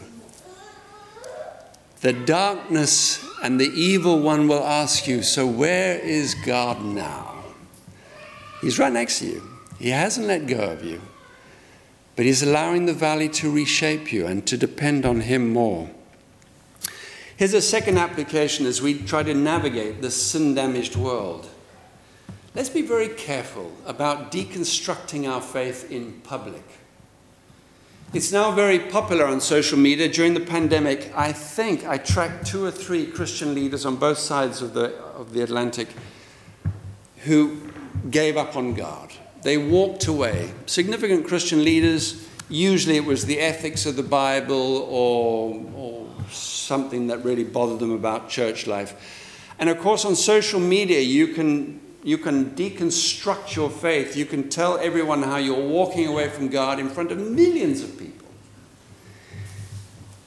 the 1.99 2.13
darkness 2.13 3.21
and 3.43 3.59
the 3.59 3.69
evil 3.73 4.21
one 4.21 4.47
will 4.47 4.63
ask 4.63 5.09
you, 5.09 5.21
So 5.21 5.45
where 5.45 5.99
is 5.99 6.33
God 6.33 6.81
now? 6.81 7.43
He's 8.61 8.79
right 8.79 8.93
next 8.93 9.19
to 9.19 9.25
you. 9.25 9.43
He 9.79 9.89
hasn't 9.89 10.27
let 10.27 10.47
go 10.47 10.59
of 10.59 10.85
you, 10.85 11.01
but 12.15 12.23
He's 12.23 12.41
allowing 12.41 12.85
the 12.85 12.93
valley 12.93 13.27
to 13.27 13.51
reshape 13.51 14.13
you 14.13 14.25
and 14.25 14.47
to 14.47 14.55
depend 14.55 15.05
on 15.05 15.19
Him 15.19 15.51
more. 15.51 15.89
Here's 17.35 17.53
a 17.53 17.61
second 17.61 17.97
application 17.97 18.65
as 18.65 18.81
we 18.81 18.97
try 18.97 19.23
to 19.23 19.33
navigate 19.33 20.01
this 20.01 20.15
sin 20.15 20.55
damaged 20.55 20.95
world. 20.95 21.49
Let's 22.53 22.69
be 22.69 22.81
very 22.81 23.07
careful 23.07 23.71
about 23.85 24.29
deconstructing 24.29 25.29
our 25.29 25.41
faith 25.41 25.89
in 25.89 26.19
public. 26.21 26.63
It's 28.13 28.33
now 28.33 28.51
very 28.51 28.77
popular 28.77 29.25
on 29.25 29.39
social 29.39 29.79
media. 29.79 30.09
During 30.09 30.33
the 30.33 30.41
pandemic, 30.41 31.13
I 31.15 31.31
think 31.31 31.87
I 31.87 31.97
tracked 31.97 32.45
two 32.45 32.65
or 32.65 32.71
three 32.71 33.05
Christian 33.05 33.55
leaders 33.55 33.85
on 33.85 33.95
both 33.95 34.17
sides 34.17 34.61
of 34.61 34.73
the, 34.73 34.93
of 35.15 35.31
the 35.31 35.41
Atlantic 35.41 35.87
who 37.19 37.61
gave 38.09 38.35
up 38.35 38.57
on 38.57 38.73
God. 38.73 39.13
They 39.43 39.57
walked 39.57 40.07
away. 40.07 40.53
Significant 40.65 41.25
Christian 41.25 41.63
leaders, 41.63 42.27
usually 42.49 42.97
it 42.97 43.05
was 43.05 43.25
the 43.25 43.39
ethics 43.39 43.85
of 43.85 43.95
the 43.95 44.03
Bible 44.03 44.85
or, 44.89 45.63
or 45.73 46.07
something 46.29 47.07
that 47.07 47.23
really 47.23 47.45
bothered 47.45 47.79
them 47.79 47.91
about 47.91 48.27
church 48.27 48.67
life. 48.67 48.93
And 49.57 49.69
of 49.69 49.79
course, 49.79 50.03
on 50.03 50.17
social 50.17 50.59
media, 50.59 50.99
you 50.99 51.29
can, 51.29 51.79
you 52.03 52.17
can 52.17 52.51
deconstruct 52.51 53.55
your 53.55 53.69
faith. 53.69 54.15
You 54.15 54.25
can 54.25 54.49
tell 54.49 54.77
everyone 54.77 55.23
how 55.23 55.37
you're 55.37 55.67
walking 55.67 56.07
away 56.07 56.29
from 56.29 56.47
God 56.47 56.79
in 56.79 56.89
front 56.89 57.11
of 57.11 57.17
millions 57.17 57.81
of 57.83 57.97
people. 57.97 58.27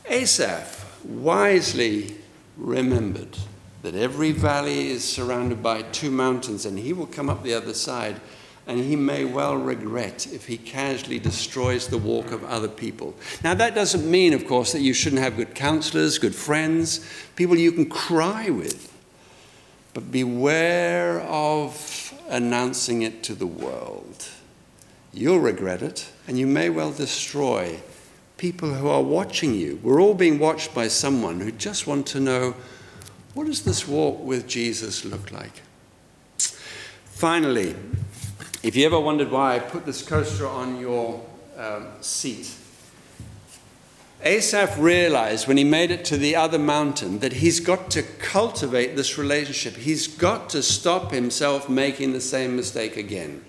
Asaph 0.07 1.05
wisely 1.05 2.17
remembered 2.57 3.37
that 3.83 3.95
every 3.95 4.33
valley 4.33 4.89
is 4.89 5.05
surrounded 5.05 5.63
by 5.63 5.83
two 5.83 6.11
mountains, 6.11 6.65
and 6.65 6.79
he 6.79 6.93
will 6.93 7.07
come 7.07 7.29
up 7.29 7.43
the 7.43 7.55
other 7.55 7.75
side 7.75 8.21
and 8.67 8.79
he 8.79 8.97
may 8.97 9.25
well 9.25 9.57
regret 9.57 10.27
if 10.33 10.47
he 10.47 10.57
casually 10.57 11.19
destroys 11.19 11.89
the 11.89 11.99
walk 11.99 12.33
of 12.33 12.45
other 12.45 12.69
people. 12.69 13.15
Now, 13.43 13.55
that 13.55 13.75
doesn't 13.75 14.11
mean, 14.11 14.33
of 14.33 14.47
course, 14.47 14.73
that 14.73 14.81
you 14.81 14.95
shouldn't 14.95 15.23
have 15.23 15.37
good 15.37 15.55
counselors, 15.55 16.19
good 16.19 16.35
friends, 16.35 17.07
people 17.37 17.57
you 17.57 17.73
can 17.73 17.89
cry 17.89 18.49
with. 18.49 18.94
But 19.95 20.13
beware 20.13 21.21
of 21.21 22.13
announcing 22.29 23.03
it 23.03 23.23
to 23.25 23.35
the 23.35 23.47
world. 23.47 24.29
You'll 25.13 25.39
regret 25.39 25.81
it, 25.81 26.11
and 26.27 26.39
you 26.39 26.47
may 26.47 26.69
well 26.69 26.91
destroy 26.93 27.81
people 28.37 28.75
who 28.75 28.89
are 28.89 29.03
watching 29.03 29.55
you. 29.55 29.79
We're 29.83 30.01
all 30.01 30.15
being 30.15 30.39
watched 30.39 30.75
by 30.75 30.89
someone 30.89 31.41
who 31.41 31.53
just 31.53 31.87
want 31.87 32.07
to 32.09 32.21
know 32.21 32.55
what 33.35 33.47
does 33.47 33.63
this 33.63 33.89
walk 33.89 34.23
with 34.23 34.47
Jesus 34.47 35.05
look 35.05 35.33
like? 35.33 35.63
Finally, 37.05 37.75
if 38.63 38.77
you 38.77 38.87
ever 38.87 38.99
wondered 38.99 39.31
why 39.31 39.57
I 39.57 39.59
put 39.59 39.87
this 39.87 40.03
coaster 40.03 40.47
on 40.47 40.79
your 40.81 41.25
um, 41.57 41.87
seat, 42.01 42.55
Asaph 44.25 44.79
realized 44.79 45.47
when 45.47 45.59
he 45.59 45.65
made 45.65 45.91
it 45.91 46.03
to 46.07 46.17
the 46.17 46.35
other 46.35 46.59
mountain 46.59 47.19
that 47.19 47.35
he's 47.35 47.61
got 47.61 47.91
to 47.91 48.03
cultivate 48.03 48.97
this 48.97 49.19
relationship. 49.19 49.77
He's 49.77 50.09
got 50.09 50.49
to 50.51 50.63
stop 50.63 51.13
himself 51.13 51.69
making 51.69 52.15
the 52.15 52.23
same 52.23 52.57
mistake 52.57 52.97
again. 52.97 53.45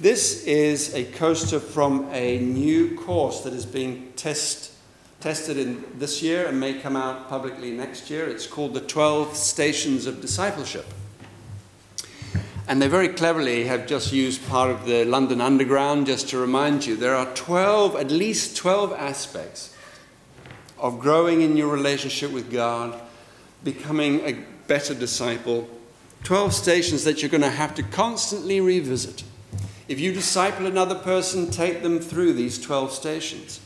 This 0.00 0.44
is 0.44 0.94
a 0.94 1.04
coaster 1.04 1.60
from 1.60 2.08
a 2.10 2.38
new 2.38 2.96
course 2.96 3.42
that 3.42 3.52
is 3.52 3.66
being 3.66 4.14
test, 4.16 4.72
tested 5.20 5.58
in 5.58 5.84
this 5.98 6.22
year 6.22 6.46
and 6.46 6.58
may 6.58 6.72
come 6.72 6.96
out 6.96 7.28
publicly 7.28 7.70
next 7.70 8.08
year. 8.08 8.26
It's 8.26 8.46
called 8.46 8.72
the 8.72 8.80
12 8.80 9.36
Stations 9.36 10.06
of 10.06 10.22
Discipleship. 10.22 10.86
And 12.66 12.80
they 12.80 12.88
very 12.88 13.08
cleverly 13.08 13.64
have 13.64 13.86
just 13.86 14.10
used 14.10 14.48
part 14.48 14.70
of 14.70 14.86
the 14.86 15.04
London 15.04 15.42
Underground 15.42 16.06
just 16.06 16.30
to 16.30 16.38
remind 16.38 16.86
you 16.86 16.96
there 16.96 17.14
are 17.14 17.26
12, 17.34 17.96
at 17.96 18.10
least 18.10 18.56
12 18.56 18.94
aspects 18.94 19.71
of 20.82 20.98
growing 20.98 21.40
in 21.40 21.56
your 21.56 21.68
relationship 21.68 22.30
with 22.30 22.52
God, 22.52 23.00
becoming 23.64 24.20
a 24.26 24.34
better 24.66 24.92
disciple. 24.92 25.66
12 26.24 26.52
stations 26.52 27.04
that 27.04 27.22
you're 27.22 27.30
going 27.30 27.40
to 27.40 27.48
have 27.48 27.74
to 27.76 27.82
constantly 27.82 28.60
revisit. 28.60 29.24
If 29.88 29.98
you 29.98 30.12
disciple 30.12 30.66
another 30.66 30.94
person, 30.94 31.50
take 31.50 31.82
them 31.82 32.00
through 32.00 32.34
these 32.34 32.60
12 32.60 32.92
stations. 32.92 33.60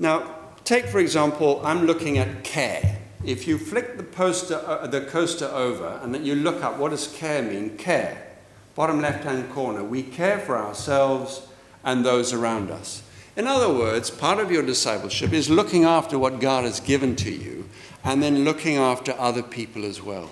Now, 0.00 0.34
take 0.64 0.86
for 0.86 0.98
example, 0.98 1.60
I'm 1.64 1.86
looking 1.86 2.18
at 2.18 2.42
care 2.42 2.98
if 3.24 3.46
you 3.46 3.56
flick 3.56 3.96
the, 3.96 4.02
poster, 4.02 4.56
uh, 4.66 4.86
the 4.88 5.02
coaster 5.02 5.46
over 5.46 6.00
and 6.02 6.12
then 6.12 6.24
you 6.24 6.34
look 6.34 6.62
up 6.64 6.78
what 6.78 6.90
does 6.90 7.06
care 7.06 7.42
mean? 7.42 7.76
Care. 7.76 8.30
Bottom 8.74 9.00
left 9.00 9.24
hand 9.24 9.50
corner. 9.52 9.84
We 9.84 10.02
care 10.02 10.38
for 10.38 10.56
ourselves 10.56 11.46
and 11.84 12.04
those 12.04 12.32
around 12.32 12.70
us. 12.70 13.02
In 13.34 13.46
other 13.46 13.72
words, 13.72 14.10
part 14.10 14.38
of 14.38 14.50
your 14.50 14.62
discipleship 14.62 15.32
is 15.32 15.48
looking 15.48 15.84
after 15.84 16.18
what 16.18 16.38
God 16.38 16.64
has 16.64 16.80
given 16.80 17.16
to 17.16 17.30
you 17.30 17.68
and 18.04 18.22
then 18.22 18.44
looking 18.44 18.76
after 18.76 19.12
other 19.12 19.42
people 19.42 19.84
as 19.84 20.02
well. 20.02 20.30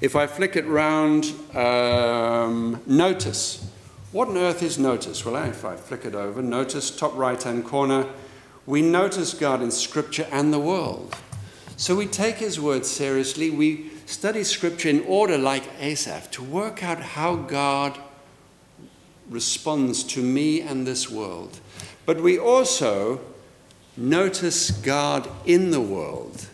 If 0.00 0.14
I 0.14 0.26
flick 0.26 0.56
it 0.56 0.66
round, 0.66 1.32
um, 1.56 2.82
notice. 2.86 3.66
What 4.12 4.28
on 4.28 4.36
earth 4.36 4.62
is 4.62 4.78
notice? 4.78 5.24
Well, 5.24 5.36
if 5.48 5.64
I 5.64 5.76
flick 5.76 6.04
it 6.04 6.14
over, 6.14 6.42
notice 6.42 6.90
top 6.90 7.16
right 7.16 7.42
hand 7.42 7.64
corner, 7.64 8.06
we 8.66 8.82
notice 8.82 9.32
God 9.32 9.62
in 9.62 9.70
Scripture 9.70 10.26
and 10.30 10.52
the 10.52 10.58
world. 10.58 11.16
So 11.78 11.94
we 11.94 12.06
take 12.06 12.36
his 12.36 12.60
word 12.60 12.84
seriously. 12.84 13.50
We 13.50 13.90
study 14.04 14.42
scripture 14.42 14.88
in 14.88 15.04
order, 15.04 15.38
like 15.38 15.62
Asaph, 15.78 16.28
to 16.32 16.42
work 16.42 16.82
out 16.82 16.98
how 16.98 17.36
God 17.36 17.96
responds 19.30 20.02
to 20.04 20.22
me 20.22 20.60
and 20.60 20.86
this 20.86 21.10
world. 21.10 21.60
But 22.06 22.20
we 22.20 22.38
also 22.38 23.20
notice 23.96 24.70
God 24.70 25.28
in 25.44 25.70
the 25.70 25.80
world. 25.80 26.46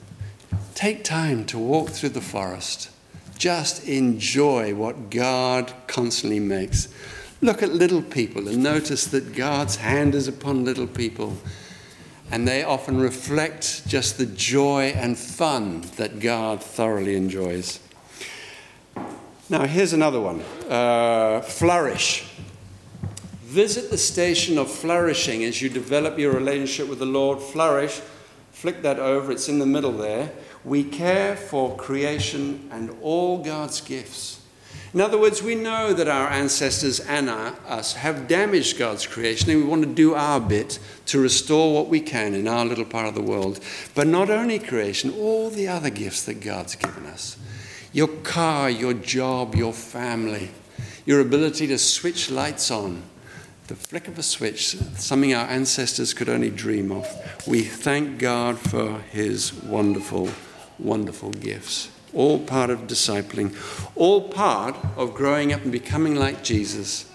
Take 0.74 1.04
time 1.04 1.44
to 1.46 1.58
walk 1.58 1.90
through 1.90 2.10
the 2.10 2.20
forest. 2.20 2.90
Just 3.38 3.86
enjoy 3.86 4.74
what 4.74 5.10
God 5.10 5.72
constantly 5.86 6.40
makes. 6.40 6.88
Look 7.40 7.62
at 7.62 7.72
little 7.72 8.02
people 8.02 8.48
and 8.48 8.62
notice 8.62 9.06
that 9.08 9.34
God's 9.34 9.76
hand 9.76 10.14
is 10.14 10.28
upon 10.28 10.64
little 10.64 10.86
people. 10.86 11.36
And 12.30 12.48
they 12.48 12.64
often 12.64 13.00
reflect 13.00 13.86
just 13.86 14.18
the 14.18 14.26
joy 14.26 14.94
and 14.96 15.18
fun 15.18 15.82
that 15.96 16.20
God 16.20 16.62
thoroughly 16.62 17.16
enjoys. 17.16 17.80
Now, 19.50 19.66
here's 19.66 19.92
another 19.92 20.20
one 20.20 20.40
uh, 20.70 21.42
flourish. 21.42 22.26
Visit 23.54 23.88
the 23.88 23.98
station 23.98 24.58
of 24.58 24.68
flourishing 24.68 25.44
as 25.44 25.62
you 25.62 25.68
develop 25.68 26.18
your 26.18 26.32
relationship 26.32 26.88
with 26.88 26.98
the 26.98 27.06
Lord. 27.06 27.40
Flourish. 27.40 28.00
Flick 28.50 28.82
that 28.82 28.98
over, 28.98 29.30
it's 29.30 29.48
in 29.48 29.60
the 29.60 29.64
middle 29.64 29.92
there. 29.92 30.32
We 30.64 30.82
care 30.82 31.36
for 31.36 31.76
creation 31.76 32.68
and 32.72 32.90
all 33.00 33.44
God's 33.44 33.80
gifts. 33.80 34.42
In 34.92 35.00
other 35.00 35.16
words, 35.16 35.40
we 35.40 35.54
know 35.54 35.92
that 35.92 36.08
our 36.08 36.26
ancestors 36.30 36.98
and 36.98 37.30
us 37.30 37.94
have 37.94 38.26
damaged 38.26 38.76
God's 38.76 39.06
creation, 39.06 39.48
and 39.50 39.62
we 39.62 39.68
want 39.68 39.84
to 39.84 39.94
do 39.94 40.14
our 40.14 40.40
bit 40.40 40.80
to 41.06 41.20
restore 41.20 41.72
what 41.72 41.86
we 41.86 42.00
can 42.00 42.34
in 42.34 42.48
our 42.48 42.64
little 42.64 42.84
part 42.84 43.06
of 43.06 43.14
the 43.14 43.22
world. 43.22 43.60
But 43.94 44.08
not 44.08 44.30
only 44.30 44.58
creation, 44.58 45.14
all 45.16 45.48
the 45.48 45.68
other 45.68 45.90
gifts 45.90 46.24
that 46.24 46.40
God's 46.40 46.74
given 46.74 47.06
us 47.06 47.36
your 47.92 48.08
car, 48.08 48.68
your 48.68 48.94
job, 48.94 49.54
your 49.54 49.72
family, 49.72 50.50
your 51.06 51.20
ability 51.20 51.68
to 51.68 51.78
switch 51.78 52.32
lights 52.32 52.72
on 52.72 53.04
the 53.66 53.74
flick 53.74 54.08
of 54.08 54.18
a 54.18 54.22
switch, 54.22 54.76
something 54.96 55.32
our 55.32 55.46
ancestors 55.48 56.12
could 56.12 56.28
only 56.28 56.50
dream 56.50 56.92
of. 56.92 57.06
We 57.46 57.62
thank 57.62 58.18
God 58.18 58.58
for 58.58 58.98
His 59.10 59.54
wonderful, 59.54 60.28
wonderful 60.78 61.30
gifts. 61.30 61.90
All 62.12 62.38
part 62.38 62.70
of 62.70 62.80
discipling, 62.80 63.56
all 63.96 64.28
part 64.28 64.76
of 64.96 65.14
growing 65.14 65.52
up 65.52 65.62
and 65.62 65.72
becoming 65.72 66.14
like 66.14 66.44
Jesus. 66.44 67.10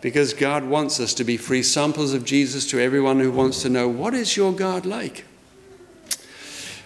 Because 0.00 0.34
God 0.34 0.64
wants 0.64 0.98
us 0.98 1.14
to 1.14 1.24
be 1.24 1.36
free 1.36 1.62
samples 1.62 2.12
of 2.12 2.24
Jesus 2.24 2.66
to 2.70 2.80
everyone 2.80 3.20
who 3.20 3.30
wants 3.30 3.62
to 3.62 3.68
know 3.68 3.88
what 3.88 4.14
is 4.14 4.36
your 4.36 4.52
God 4.52 4.84
like? 4.84 5.24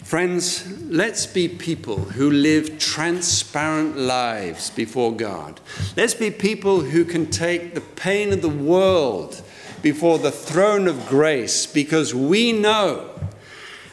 Friends, 0.07 0.64
let's 0.83 1.27
be 1.27 1.49
people 1.49 1.97
who 1.97 2.31
live 2.31 2.79
transparent 2.79 3.97
lives 3.97 4.71
before 4.71 5.12
God. 5.12 5.61
Let's 5.97 6.14
be 6.14 6.31
people 6.31 6.83
who 6.83 7.05
can 7.05 7.29
take 7.29 7.75
the 7.75 7.81
pain 7.81 8.33
of 8.33 8.40
the 8.40 8.49
world 8.49 9.42
before 9.83 10.21
the 10.21 10.31
throne 10.31 10.87
of 10.87 11.09
grace 11.09 11.66
because 11.66 12.14
we 12.14 12.53
know 12.53 13.19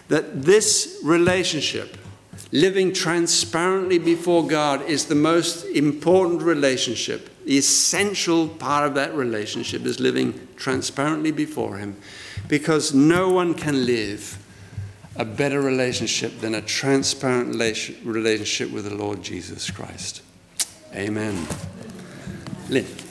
that 0.10 0.44
this 0.44 1.00
relationship, 1.04 1.98
living 2.52 2.94
transparently 2.94 3.98
before 3.98 4.46
God, 4.46 4.84
is 4.84 5.06
the 5.06 5.16
most 5.16 5.66
important 5.66 6.44
relationship. 6.44 7.28
The 7.46 7.58
essential 7.58 8.48
part 8.48 8.86
of 8.86 8.94
that 8.94 9.16
relationship 9.16 9.84
is 9.84 10.00
living 10.00 10.48
transparently 10.58 11.32
before 11.32 11.78
Him 11.78 11.98
because 12.48 12.94
no 12.94 13.32
one 13.32 13.56
can 13.56 13.88
live 13.88 14.38
a 15.16 15.26
better 15.26 15.62
relationship 15.62 16.40
than 16.40 16.56
a 16.56 16.62
transparent 16.62 17.50
relationship 18.04 18.72
with 18.72 18.86
the 18.86 18.96
Lord 18.96 19.22
Jesus 19.22 19.70
Christ. 19.70 20.22
Amen. 20.96 21.48
Lynn. 22.70 23.03